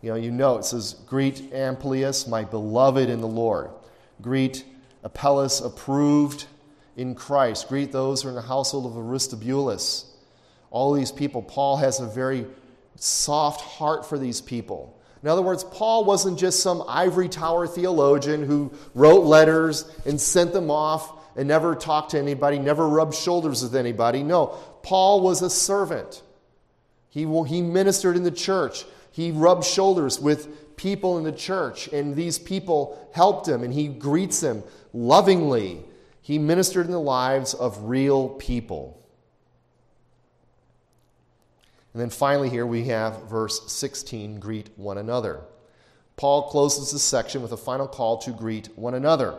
You 0.00 0.10
know, 0.10 0.16
you 0.16 0.30
know, 0.30 0.58
it 0.58 0.64
says, 0.64 0.94
Greet 1.06 1.52
Amplias, 1.52 2.28
my 2.28 2.44
beloved 2.44 3.08
in 3.08 3.20
the 3.20 3.26
Lord. 3.26 3.70
Greet 4.22 4.64
Apelles, 5.02 5.60
approved 5.60 6.46
in 6.96 7.14
Christ. 7.14 7.68
Greet 7.68 7.92
those 7.92 8.22
who 8.22 8.28
are 8.28 8.30
in 8.30 8.36
the 8.36 8.42
household 8.42 8.86
of 8.86 8.96
Aristobulus. 8.96 10.09
All 10.70 10.92
these 10.92 11.12
people, 11.12 11.42
Paul 11.42 11.76
has 11.78 12.00
a 12.00 12.06
very 12.06 12.46
soft 12.96 13.60
heart 13.60 14.08
for 14.08 14.18
these 14.18 14.40
people. 14.40 14.96
In 15.22 15.28
other 15.28 15.42
words, 15.42 15.64
Paul 15.64 16.04
wasn't 16.04 16.38
just 16.38 16.62
some 16.62 16.82
ivory 16.88 17.28
tower 17.28 17.66
theologian 17.66 18.44
who 18.44 18.72
wrote 18.94 19.24
letters 19.24 19.84
and 20.06 20.20
sent 20.20 20.52
them 20.52 20.70
off 20.70 21.12
and 21.36 21.46
never 21.46 21.74
talked 21.74 22.12
to 22.12 22.18
anybody, 22.18 22.58
never 22.58 22.88
rubbed 22.88 23.14
shoulders 23.14 23.62
with 23.62 23.74
anybody. 23.74 24.22
No, 24.22 24.56
Paul 24.82 25.20
was 25.20 25.42
a 25.42 25.50
servant. 25.50 26.22
He, 27.10 27.20
he 27.46 27.62
ministered 27.62 28.16
in 28.16 28.22
the 28.22 28.30
church. 28.30 28.84
He 29.10 29.30
rubbed 29.30 29.64
shoulders 29.64 30.18
with 30.20 30.76
people 30.76 31.18
in 31.18 31.24
the 31.24 31.32
church, 31.32 31.88
and 31.88 32.16
these 32.16 32.38
people 32.38 33.10
helped 33.12 33.46
him, 33.46 33.62
and 33.62 33.74
he 33.74 33.88
greets 33.88 34.40
them 34.40 34.62
lovingly. 34.92 35.82
He 36.22 36.38
ministered 36.38 36.86
in 36.86 36.92
the 36.92 37.00
lives 37.00 37.52
of 37.54 37.84
real 37.84 38.30
people. 38.30 38.99
And 41.92 42.00
then 42.00 42.10
finally, 42.10 42.48
here 42.48 42.66
we 42.66 42.84
have 42.84 43.28
verse 43.28 43.70
16 43.72 44.38
greet 44.38 44.70
one 44.76 44.98
another. 44.98 45.40
Paul 46.16 46.50
closes 46.50 46.92
this 46.92 47.02
section 47.02 47.42
with 47.42 47.52
a 47.52 47.56
final 47.56 47.88
call 47.88 48.18
to 48.18 48.30
greet 48.30 48.68
one 48.76 48.94
another. 48.94 49.38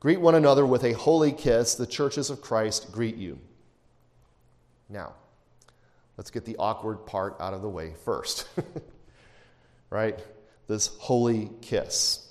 Greet 0.00 0.20
one 0.20 0.34
another 0.34 0.66
with 0.66 0.84
a 0.84 0.92
holy 0.92 1.32
kiss. 1.32 1.74
The 1.74 1.86
churches 1.86 2.28
of 2.28 2.42
Christ 2.42 2.90
greet 2.90 3.16
you. 3.16 3.38
Now, 4.88 5.14
let's 6.16 6.30
get 6.30 6.44
the 6.44 6.56
awkward 6.56 7.06
part 7.06 7.36
out 7.40 7.54
of 7.54 7.62
the 7.62 7.68
way 7.68 7.94
first. 8.04 8.48
right? 9.90 10.18
This 10.66 10.88
holy 10.98 11.50
kiss. 11.60 12.28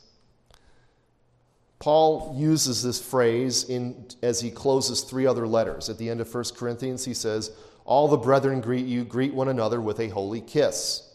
Paul 1.80 2.36
uses 2.38 2.84
this 2.84 3.02
phrase 3.02 3.64
in, 3.64 4.06
as 4.22 4.40
he 4.40 4.52
closes 4.52 5.02
three 5.02 5.26
other 5.26 5.48
letters. 5.48 5.90
At 5.90 5.98
the 5.98 6.10
end 6.10 6.22
of 6.22 6.32
1 6.32 6.44
Corinthians, 6.56 7.06
he 7.06 7.14
says, 7.14 7.52
all 7.86 8.08
the 8.08 8.18
brethren 8.18 8.62
greet 8.62 8.86
you, 8.86 9.04
greet 9.04 9.34
one 9.34 9.48
another 9.48 9.82
with 9.82 10.00
a 10.00 10.10
holy 10.10 10.42
kiss. 10.42 11.08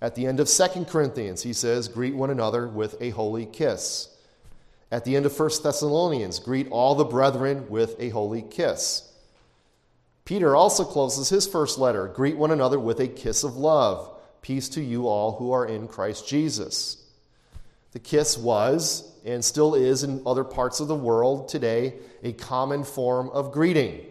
At 0.00 0.14
the 0.14 0.26
end 0.26 0.40
of 0.40 0.48
2 0.48 0.84
Corinthians, 0.84 1.42
he 1.42 1.52
says, 1.52 1.88
greet 1.88 2.14
one 2.14 2.30
another 2.30 2.68
with 2.68 3.00
a 3.00 3.10
holy 3.10 3.46
kiss. 3.46 4.14
At 4.90 5.04
the 5.04 5.16
end 5.16 5.26
of 5.26 5.38
1 5.38 5.50
Thessalonians, 5.62 6.38
greet 6.38 6.68
all 6.70 6.94
the 6.94 7.04
brethren 7.04 7.66
with 7.68 7.96
a 7.98 8.10
holy 8.10 8.42
kiss. 8.42 9.10
Peter 10.24 10.54
also 10.54 10.84
closes 10.84 11.28
his 11.28 11.46
first 11.46 11.78
letter, 11.78 12.08
greet 12.08 12.36
one 12.36 12.50
another 12.50 12.78
with 12.78 13.00
a 13.00 13.08
kiss 13.08 13.44
of 13.44 13.56
love. 13.56 14.10
Peace 14.42 14.68
to 14.70 14.82
you 14.82 15.08
all 15.08 15.36
who 15.36 15.52
are 15.52 15.66
in 15.66 15.88
Christ 15.88 16.28
Jesus. 16.28 17.02
The 17.92 17.98
kiss 17.98 18.36
was, 18.36 19.10
and 19.24 19.44
still 19.44 19.74
is 19.74 20.02
in 20.02 20.22
other 20.26 20.44
parts 20.44 20.80
of 20.80 20.88
the 20.88 20.94
world 20.94 21.48
today, 21.48 21.94
a 22.22 22.32
common 22.32 22.84
form 22.84 23.30
of 23.30 23.52
greeting. 23.52 24.04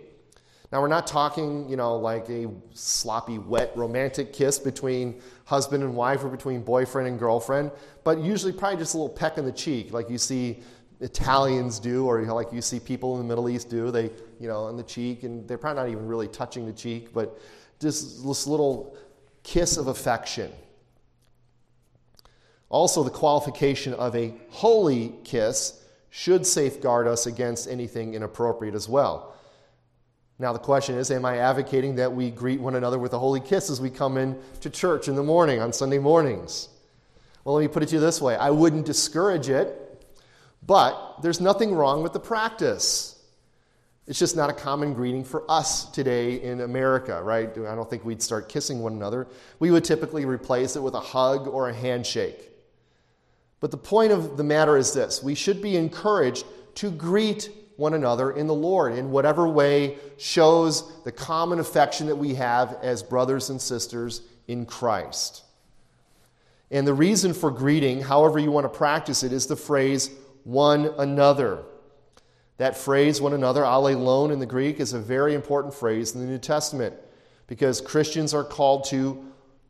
Now, 0.74 0.82
we're 0.82 0.88
not 0.88 1.06
talking, 1.06 1.70
you 1.70 1.76
know, 1.76 1.96
like 1.98 2.28
a 2.30 2.50
sloppy, 2.74 3.38
wet, 3.38 3.72
romantic 3.76 4.34
kiss 4.34 4.58
between 4.58 5.22
husband 5.46 5.84
and 5.84 5.96
wife 5.96 6.24
or 6.24 6.30
between 6.30 6.64
boyfriend 6.64 7.08
and 7.08 7.20
girlfriend, 7.20 7.70
but 8.04 8.18
usually 8.18 8.52
probably 8.52 8.80
just 8.80 8.96
a 8.96 8.98
little 8.98 9.14
peck 9.14 9.38
in 9.38 9.46
the 9.46 9.52
cheek, 9.52 9.94
like 9.94 10.10
you 10.10 10.18
see 10.18 10.64
Italians 11.00 11.78
do, 11.78 12.08
or 12.08 12.24
like 12.24 12.52
you 12.52 12.60
see 12.60 12.80
people 12.80 13.14
in 13.14 13.20
the 13.22 13.28
Middle 13.28 13.50
East 13.50 13.70
do. 13.70 13.92
They, 13.92 14.06
you 14.40 14.48
know, 14.48 14.68
in 14.70 14.76
the 14.76 14.82
cheek, 14.82 15.22
and 15.22 15.48
they're 15.48 15.60
probably 15.60 15.84
not 15.84 15.90
even 15.92 16.08
really 16.08 16.28
touching 16.28 16.66
the 16.66 16.74
cheek, 16.74 17.14
but 17.14 17.40
just 17.80 18.26
this 18.26 18.48
little 18.48 18.98
kiss 19.44 19.78
of 19.78 19.86
affection. 19.86 20.52
Also, 22.70 23.04
the 23.04 23.12
qualification 23.12 23.94
of 23.94 24.16
a 24.16 24.34
holy 24.50 25.14
kiss 25.24 25.84
should 26.10 26.48
safeguard 26.48 27.08
us 27.08 27.28
against 27.28 27.70
anything 27.70 28.16
inappropriate 28.16 28.74
as 28.74 28.90
well. 28.90 29.33
Now, 30.40 30.54
the 30.54 30.60
question 30.60 30.98
is 30.98 31.12
Am 31.12 31.26
I 31.26 31.38
advocating 31.38 31.96
that 31.96 32.14
we 32.14 32.32
greet 32.32 32.60
one 32.60 32.76
another 32.76 33.00
with 33.00 33.14
a 33.14 33.20
holy 33.20 33.40
kiss 33.40 33.70
as 33.70 33.80
we 33.80 33.90
come 33.90 34.18
in 34.18 34.38
to 34.62 34.70
church 34.70 35.08
in 35.08 35.16
the 35.16 35.24
morning 35.24 35.62
on 35.62 35.74
Sunday 35.74 36.00
mornings? 36.00 36.70
Well, 37.44 37.56
let 37.56 37.62
me 37.62 37.68
put 37.68 37.84
it 37.84 37.90
to 37.90 37.96
you 37.96 38.02
this 38.02 38.22
way 38.22 38.36
I 38.36 38.50
wouldn't 38.50 38.86
discourage 38.86 39.50
it, 39.50 40.06
but 40.66 41.22
there's 41.22 41.42
nothing 41.42 41.74
wrong 41.74 42.04
with 42.04 42.14
the 42.14 42.20
practice. 42.20 43.10
It's 44.06 44.20
just 44.20 44.36
not 44.36 44.50
a 44.50 44.54
common 44.54 44.94
greeting 44.94 45.24
for 45.24 45.50
us 45.50 45.86
today 45.86 46.42
in 46.42 46.60
America, 46.60 47.24
right? 47.24 47.50
I 47.50 47.76
don't 47.76 47.90
think 47.90 48.04
we'd 48.04 48.22
start 48.22 48.50
kissing 48.50 48.82
one 48.82 48.92
another. 48.92 49.28
We 49.60 49.72
would 49.72 49.86
typically 49.86 50.26
replace 50.26 50.76
it 50.76 50.84
with 50.84 50.94
a 50.94 51.00
hug 51.00 51.48
or 51.48 51.70
a 51.70 51.74
handshake. 51.74 52.50
But 53.62 53.72
the 53.72 53.78
point 53.78 54.12
of 54.12 54.36
the 54.36 54.44
matter 54.44 54.76
is 54.76 54.94
this 54.94 55.24
we 55.24 55.36
should 55.36 55.62
be 55.62 55.78
encouraged 55.78 56.46
to 56.76 56.92
greet 56.92 57.50
one 57.76 57.94
another 57.94 58.32
in 58.32 58.48
the 58.48 58.54
Lord 58.54 58.94
in 58.94 59.12
whatever 59.12 59.48
way 59.48 59.98
shows 60.18 61.04
the 61.04 61.12
common 61.12 61.60
affection 61.60 62.08
that 62.08 62.16
we 62.16 62.36
have 62.36 62.78
as 62.82 63.02
brothers 63.02 63.50
and 63.50 63.62
sisters 63.62 64.22
in 64.48 64.66
Christ. 64.66 65.44
And 66.70 66.88
the 66.88 66.94
reason 66.94 67.34
for 67.34 67.52
greeting, 67.52 68.02
however 68.02 68.40
you 68.40 68.52
want 68.52 68.66
to 68.66 68.78
practice 68.78 69.24
it, 69.24 69.32
is 69.32 69.48
the 69.48 69.56
phrase 69.56 70.10
one 70.44 70.94
another. 70.98 71.64
That 72.58 72.78
phrase, 72.78 73.20
one 73.22 73.34
another, 73.34 73.62
allelon 73.62 74.32
in 74.32 74.40
the 74.40 74.46
Greek, 74.46 74.80
is 74.80 74.94
a 74.94 75.00
very 75.00 75.34
important 75.34 75.74
phrase 75.74 76.14
in 76.14 76.22
the 76.22 76.28
New 76.28 76.38
Testament 76.38 76.96
because 77.48 77.82
Christians 77.82 78.34
are 78.34 78.44
called 78.44 78.86
to, 78.86 79.26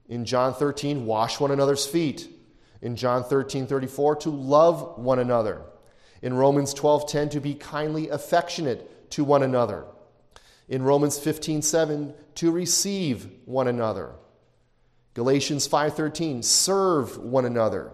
in 0.09 0.25
John 0.25 0.53
13, 0.53 1.05
wash 1.05 1.39
one 1.39 1.51
another's 1.51 1.85
feet. 1.85 2.29
In 2.81 2.95
John 2.95 3.23
13, 3.23 3.67
34, 3.67 4.17
to 4.17 4.29
love 4.29 4.97
one 4.97 5.19
another. 5.19 5.61
In 6.23 6.33
Romans 6.33 6.73
12:10 6.73 7.29
to 7.31 7.41
be 7.41 7.53
kindly 7.53 8.07
affectionate 8.07 9.09
to 9.11 9.25
one 9.25 9.43
another. 9.43 9.85
In 10.69 10.81
Romans 10.81 11.19
15:7 11.19 12.13
to 12.35 12.49
receive 12.49 13.29
one 13.45 13.67
another. 13.67 14.13
Galatians 15.15 15.67
5:13 15.67 16.41
serve 16.41 17.17
one 17.17 17.43
another. 17.43 17.91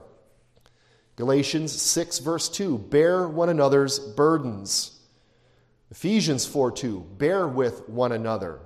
Galatians 1.15 1.71
6 1.81 2.19
verse 2.19 2.47
2 2.47 2.77
bear 2.77 3.27
one 3.27 3.49
another's 3.49 3.97
burdens. 3.97 4.99
Ephesians 5.89 6.45
4:2 6.45 7.17
bear 7.17 7.47
with 7.47 7.89
one 7.89 8.11
another. 8.11 8.59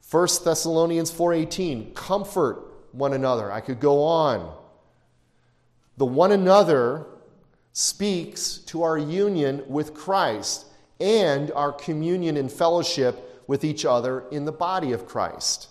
1 0.00 0.44
Thessalonians 0.44 1.10
4:18 1.10 1.92
comfort 1.94 2.64
one 2.92 3.12
another. 3.12 3.50
I 3.50 3.60
could 3.60 3.80
go 3.80 4.04
on. 4.04 4.56
The 5.96 6.06
one 6.06 6.30
another 6.30 7.09
speaks 7.72 8.58
to 8.58 8.82
our 8.82 8.98
union 8.98 9.62
with 9.68 9.94
Christ 9.94 10.66
and 11.00 11.50
our 11.52 11.72
communion 11.72 12.36
and 12.36 12.50
fellowship 12.50 13.42
with 13.46 13.64
each 13.64 13.84
other 13.84 14.24
in 14.30 14.44
the 14.44 14.52
body 14.52 14.92
of 14.92 15.06
Christ. 15.06 15.68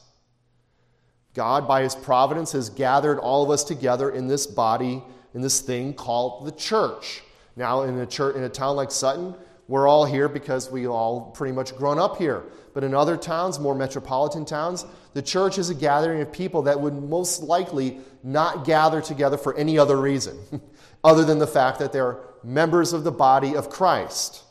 God, 1.34 1.68
by 1.68 1.84
his 1.84 1.96
providence, 1.96 2.52
has 2.54 2.70
gathered 2.70 3.20
all 3.20 3.44
of 3.44 3.50
us 3.50 3.64
together 3.64 4.10
in 4.10 4.28
this 4.28 4.48
body, 4.48 5.04
in 5.34 5.42
this 5.42 5.62
thing 5.62 5.94
called 5.94 6.46
the 6.46 6.52
church. 6.52 7.22
Now, 7.56 7.84
in 7.84 7.98
a, 8.00 8.06
church, 8.06 8.36
in 8.36 8.44
a 8.44 8.50
town 8.50 8.76
like 8.76 8.92
Sutton, 8.92 9.36
we're 9.68 9.88
all 9.88 10.04
here 10.04 10.28
because 10.28 10.72
we 10.72 10.88
all 10.88 11.32
pretty 11.32 11.54
much 11.54 11.76
grown 11.76 12.00
up 12.00 12.18
here. 12.18 12.44
But 12.74 12.84
in 12.84 12.94
other 12.96 13.16
towns, 13.16 13.60
more 13.60 13.76
metropolitan 13.76 14.46
towns, 14.46 14.86
the 15.14 15.22
church 15.22 15.58
is 15.58 15.70
a 15.70 15.76
gathering 15.76 16.22
of 16.22 16.32
people 16.32 16.64
that 16.64 16.80
would 16.80 16.94
most 16.94 17.44
likely 17.44 18.00
not 18.24 18.66
gather 18.66 19.00
together 19.02 19.38
for 19.38 19.56
any 19.56 19.78
other 19.78 19.98
reason. 19.98 20.38
other 21.04 21.24
than 21.24 21.40
the 21.40 21.48
fact 21.48 21.80
that 21.80 21.92
they're 21.94 22.18
members 22.44 22.94
of 22.94 23.04
the 23.04 23.12
body 23.12 23.56
of 23.56 23.70
Christ. 23.70 24.44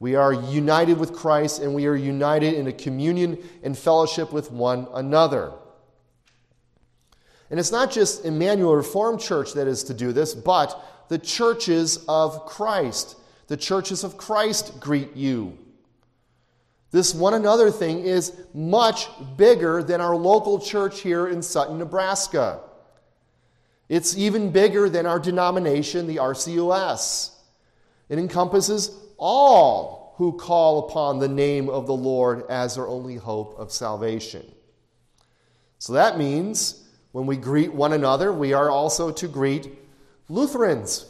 We 0.00 0.14
are 0.14 0.32
united 0.32 0.98
with 0.98 1.12
Christ 1.12 1.60
and 1.60 1.74
we 1.74 1.86
are 1.86 1.96
united 1.96 2.54
in 2.54 2.66
a 2.68 2.72
communion 2.72 3.38
and 3.62 3.76
fellowship 3.76 4.32
with 4.32 4.52
one 4.52 4.86
another. 4.94 5.52
And 7.50 7.58
it's 7.58 7.72
not 7.72 7.90
just 7.90 8.24
Emmanuel 8.24 8.74
Reformed 8.74 9.20
Church 9.20 9.54
that 9.54 9.66
is 9.66 9.82
to 9.84 9.94
do 9.94 10.12
this, 10.12 10.34
but 10.34 11.06
the 11.08 11.18
churches 11.18 12.04
of 12.08 12.46
Christ. 12.46 13.16
The 13.48 13.56
churches 13.56 14.04
of 14.04 14.16
Christ 14.16 14.78
greet 14.78 15.16
you. 15.16 15.58
This 16.90 17.14
one 17.14 17.34
another 17.34 17.70
thing 17.70 18.00
is 18.00 18.32
much 18.54 19.08
bigger 19.36 19.82
than 19.82 20.00
our 20.00 20.16
local 20.16 20.58
church 20.58 21.00
here 21.00 21.28
in 21.28 21.42
Sutton, 21.42 21.78
Nebraska. 21.78 22.60
It's 23.88 24.16
even 24.16 24.50
bigger 24.50 24.88
than 24.88 25.06
our 25.06 25.18
denomination, 25.18 26.06
the 26.06 26.16
RCUS. 26.16 27.30
It 28.08 28.18
encompasses 28.18 28.90
all 29.16 30.14
who 30.16 30.32
call 30.32 30.88
upon 30.88 31.18
the 31.18 31.28
name 31.28 31.68
of 31.68 31.86
the 31.86 31.94
Lord 31.94 32.44
as 32.50 32.74
their 32.74 32.86
only 32.86 33.16
hope 33.16 33.58
of 33.58 33.72
salvation. 33.72 34.44
So 35.78 35.92
that 35.92 36.18
means 36.18 36.84
when 37.12 37.26
we 37.26 37.36
greet 37.36 37.72
one 37.72 37.92
another, 37.92 38.32
we 38.32 38.52
are 38.52 38.68
also 38.68 39.10
to 39.12 39.28
greet 39.28 39.78
Lutherans 40.28 41.06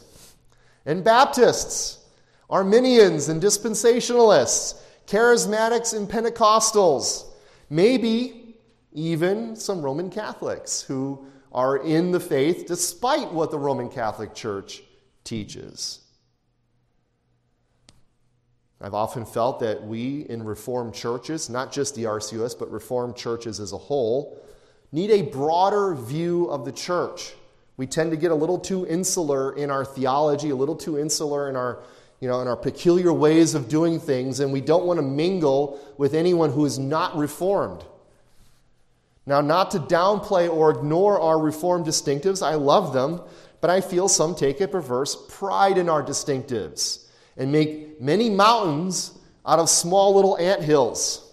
and 0.85 1.03
Baptists, 1.03 2.05
Arminians 2.49 3.29
and 3.29 3.41
Dispensationalists, 3.41 4.79
Charismatics 5.07 5.95
and 5.95 6.07
Pentecostals, 6.07 7.25
maybe 7.69 8.55
even 8.93 9.55
some 9.55 9.81
Roman 9.81 10.09
Catholics 10.09 10.81
who 10.81 11.25
are 11.51 11.77
in 11.77 12.11
the 12.11 12.19
faith 12.19 12.65
despite 12.67 13.31
what 13.31 13.51
the 13.51 13.59
Roman 13.59 13.89
Catholic 13.89 14.33
Church 14.33 14.81
teaches. 15.23 15.99
I've 18.81 18.93
often 18.93 19.25
felt 19.25 19.59
that 19.59 19.83
we 19.83 20.21
in 20.29 20.43
Reformed 20.43 20.93
churches, 20.93 21.49
not 21.49 21.71
just 21.71 21.95
the 21.95 22.05
RCUS, 22.05 22.57
but 22.57 22.71
Reformed 22.71 23.15
churches 23.15 23.59
as 23.59 23.73
a 23.73 23.77
whole, 23.77 24.41
need 24.91 25.11
a 25.11 25.23
broader 25.23 25.93
view 25.95 26.45
of 26.45 26.63
the 26.63 26.71
church. 26.71 27.33
We 27.75 27.87
tend 27.87 28.11
to 28.11 28.17
get 28.17 28.31
a 28.31 28.35
little 28.35 28.57
too 28.57 28.87
insular 28.87 29.55
in 29.55 29.69
our 29.69 29.83
theology, 29.83 30.49
a 30.49 30.55
little 30.55 30.75
too 30.75 30.97
insular 30.97 31.49
in 31.49 31.55
our, 31.57 31.79
you 32.21 32.29
know, 32.29 32.41
in 32.41 32.47
our 32.47 32.55
peculiar 32.55 33.11
ways 33.11 33.53
of 33.53 33.67
doing 33.67 33.99
things, 33.99 34.39
and 34.39 34.51
we 34.51 34.61
don't 34.61 34.85
want 34.85 34.97
to 34.97 35.03
mingle 35.03 35.79
with 35.97 36.13
anyone 36.13 36.51
who 36.51 36.65
is 36.65 36.79
not 36.79 37.17
reformed. 37.17 37.83
Now, 39.25 39.41
not 39.41 39.71
to 39.71 39.79
downplay 39.79 40.49
or 40.51 40.71
ignore 40.71 41.19
our 41.19 41.39
reformed 41.39 41.85
distinctives, 41.85 42.45
I 42.45 42.55
love 42.55 42.93
them, 42.93 43.21
but 43.61 43.69
I 43.69 43.81
feel 43.81 44.07
some 44.07 44.33
take 44.33 44.61
a 44.61 44.67
perverse 44.67 45.15
pride 45.29 45.77
in 45.77 45.89
our 45.89 46.03
distinctives 46.03 47.05
and 47.37 47.51
make 47.51 48.01
many 48.01 48.29
mountains 48.29 49.17
out 49.45 49.59
of 49.59 49.69
small 49.69 50.15
little 50.15 50.37
ant 50.37 50.61
hills 50.61 51.31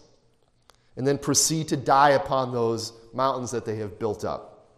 and 0.97 1.07
then 1.07 1.19
proceed 1.19 1.69
to 1.69 1.77
die 1.77 2.11
upon 2.11 2.53
those 2.53 2.93
mountains 3.13 3.51
that 3.51 3.65
they 3.65 3.77
have 3.77 3.99
built 3.99 4.25
up. 4.25 4.69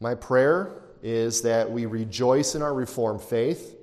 My 0.00 0.14
prayer 0.14 0.82
is 1.02 1.42
that 1.42 1.70
we 1.70 1.86
rejoice 1.86 2.54
in 2.54 2.62
our 2.62 2.74
Reformed 2.74 3.20
faith, 3.20 3.76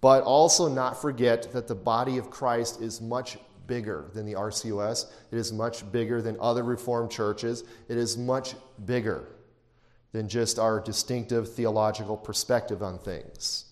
but 0.00 0.22
also 0.22 0.68
not 0.68 1.00
forget 1.00 1.52
that 1.52 1.68
the 1.68 1.74
body 1.74 2.18
of 2.18 2.30
Christ 2.30 2.80
is 2.80 3.00
much 3.00 3.38
bigger 3.66 4.10
than 4.14 4.26
the 4.26 4.34
RCUS. 4.34 5.06
It 5.30 5.38
is 5.38 5.52
much 5.52 5.90
bigger 5.92 6.20
than 6.22 6.36
other 6.40 6.62
Reformed 6.62 7.10
churches. 7.10 7.64
It 7.88 7.96
is 7.96 8.16
much 8.16 8.54
bigger 8.84 9.28
than 10.12 10.28
just 10.28 10.58
our 10.58 10.80
distinctive 10.80 11.52
theological 11.52 12.16
perspective 12.16 12.82
on 12.82 12.98
things. 12.98 13.66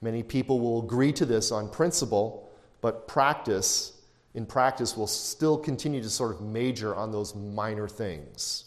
Many 0.00 0.22
people 0.22 0.60
will 0.60 0.82
agree 0.82 1.12
to 1.12 1.24
this 1.24 1.52
on 1.52 1.70
principle, 1.70 2.50
but 2.80 3.06
practice, 3.06 3.92
in 4.34 4.44
practice, 4.44 4.96
will 4.96 5.06
still 5.06 5.56
continue 5.56 6.02
to 6.02 6.10
sort 6.10 6.34
of 6.34 6.40
major 6.40 6.94
on 6.94 7.12
those 7.12 7.34
minor 7.34 7.88
things. 7.88 8.64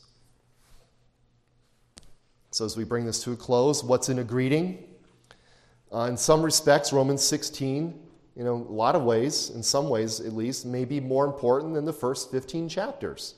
So, 2.51 2.63
as 2.63 2.77
we 2.77 2.85
bring 2.85 3.05
this 3.05 3.21
to 3.23 3.33
a 3.33 3.35
close, 3.35 3.83
what's 3.83 4.07
in 4.07 4.19
a 4.19 4.23
greeting? 4.23 4.85
Uh, 5.93 6.07
in 6.09 6.15
some 6.15 6.41
respects, 6.41 6.93
Romans 6.93 7.21
16, 7.21 7.93
you 8.35 8.43
know, 8.43 8.55
a 8.55 8.71
lot 8.71 8.95
of 8.95 9.03
ways, 9.03 9.49
in 9.49 9.63
some 9.63 9.89
ways 9.89 10.19
at 10.19 10.33
least, 10.33 10.65
may 10.65 10.85
be 10.85 10.99
more 10.99 11.25
important 11.25 11.73
than 11.73 11.85
the 11.85 11.93
first 11.93 12.31
15 12.31 12.67
chapters. 12.69 13.35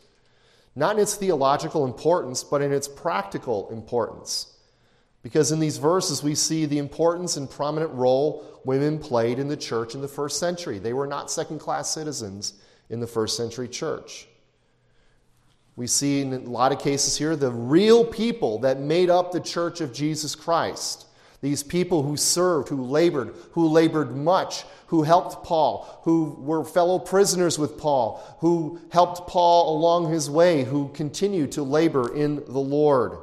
Not 0.76 0.96
in 0.96 1.02
its 1.02 1.16
theological 1.16 1.86
importance, 1.86 2.44
but 2.44 2.62
in 2.62 2.72
its 2.72 2.88
practical 2.88 3.70
importance. 3.72 4.54
Because 5.24 5.52
in 5.52 5.60
these 5.60 5.78
verses, 5.78 6.24
we 6.24 6.36
see 6.36 6.66
the 6.66 6.78
importance 6.78 7.36
and 7.36 7.50
prominent 7.50 7.92
role 7.94 8.46
women 8.64 9.00
played 9.00 9.40
in 9.40 9.48
the 9.48 9.58
church 9.58 9.96
in 9.96 10.02
the 10.02 10.08
first 10.08 10.40
century. 10.40 10.78
They 10.78 10.94
were 10.94 11.08
not 11.08 11.32
second 11.32 11.60
class 11.60 11.90
citizens 11.90 12.54
in 12.90 13.00
the 13.00 13.08
first 13.08 13.36
century 13.36 13.68
church. 13.68 14.28
We 15.76 15.88
see 15.88 16.22
in 16.22 16.34
a 16.34 16.40
lot 16.40 16.72
of 16.72 16.80
cases 16.80 17.18
here 17.18 17.36
the 17.36 17.52
real 17.52 18.06
people 18.06 18.60
that 18.60 18.80
made 18.80 19.10
up 19.10 19.32
the 19.32 19.40
church 19.40 19.82
of 19.82 19.94
Jesus 19.94 20.36
Christ. 20.36 21.07
These 21.42 21.64
people 21.64 22.02
who 22.02 22.18
served, 22.18 22.70
who 22.70 22.84
labored, 22.84 23.36
who 23.52 23.68
labored 23.68 24.16
much, 24.16 24.66
who 24.88 25.04
helped 25.04 25.44
Paul, 25.46 26.02
who 26.04 26.36
were 26.40 26.64
fellow 26.64 26.98
prisoners 26.98 27.60
with 27.60 27.78
Paul, 27.78 28.38
who 28.40 28.80
helped 28.92 29.28
Paul 29.28 29.78
along 29.78 30.12
his 30.12 30.30
way, 30.30 30.64
who 30.64 30.90
continued 30.90 31.52
to 31.54 31.64
labor 31.64 32.16
in 32.16 32.38
the 32.48 32.60
Lord. 32.60 33.20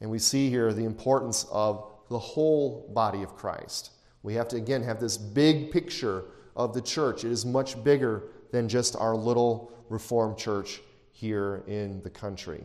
And 0.00 0.10
we 0.10 0.18
see 0.18 0.48
here 0.48 0.72
the 0.72 0.84
importance 0.84 1.44
of 1.52 1.90
the 2.08 2.18
whole 2.18 2.90
body 2.94 3.22
of 3.22 3.36
Christ. 3.36 3.90
We 4.22 4.34
have 4.34 4.48
to, 4.48 4.56
again, 4.56 4.82
have 4.82 5.00
this 5.00 5.18
big 5.18 5.70
picture 5.70 6.24
of 6.54 6.72
the 6.72 6.80
church. 6.80 7.24
It 7.24 7.30
is 7.30 7.44
much 7.44 7.82
bigger 7.84 8.24
than 8.52 8.68
just 8.68 8.96
our 8.96 9.14
little 9.14 9.72
Reformed 9.88 10.36
church 10.36 10.80
here 11.12 11.62
in 11.68 12.02
the 12.02 12.10
country. 12.10 12.64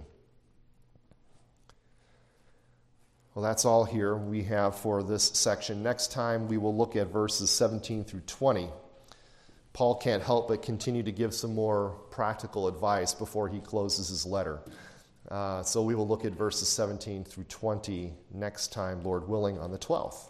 Well, 3.34 3.44
that's 3.44 3.64
all 3.64 3.86
here 3.86 4.18
we 4.18 4.44
have 4.44 4.76
for 4.76 5.04
this 5.04 5.24
section. 5.24 5.82
Next 5.82 6.12
time, 6.12 6.50
we 6.50 6.58
will 6.58 6.76
look 6.76 6.98
at 6.98 7.08
verses 7.08 7.50
17 7.50 8.04
through 8.04 8.24
20. 8.28 8.70
Paul 9.72 9.96
can't 9.96 10.22
help 10.22 10.50
but 10.50 10.62
continue 10.62 11.02
to 11.02 11.14
give 11.14 11.34
some 11.34 11.56
more 11.56 11.92
practical 12.10 12.68
advice 12.68 13.14
before 13.14 13.48
he 13.48 13.62
closes 13.62 14.10
his 14.10 14.26
letter. 14.26 14.60
Uh, 15.30 15.64
so 15.64 15.82
we 15.82 15.96
will 15.96 16.08
look 16.08 16.26
at 16.26 16.34
verses 16.34 16.68
17 16.68 17.24
through 17.24 17.46
20 17.46 18.14
next 18.34 18.74
time, 18.74 19.02
Lord 19.02 19.30
willing, 19.30 19.58
on 19.60 19.72
the 19.72 19.80
12th. 19.80 20.28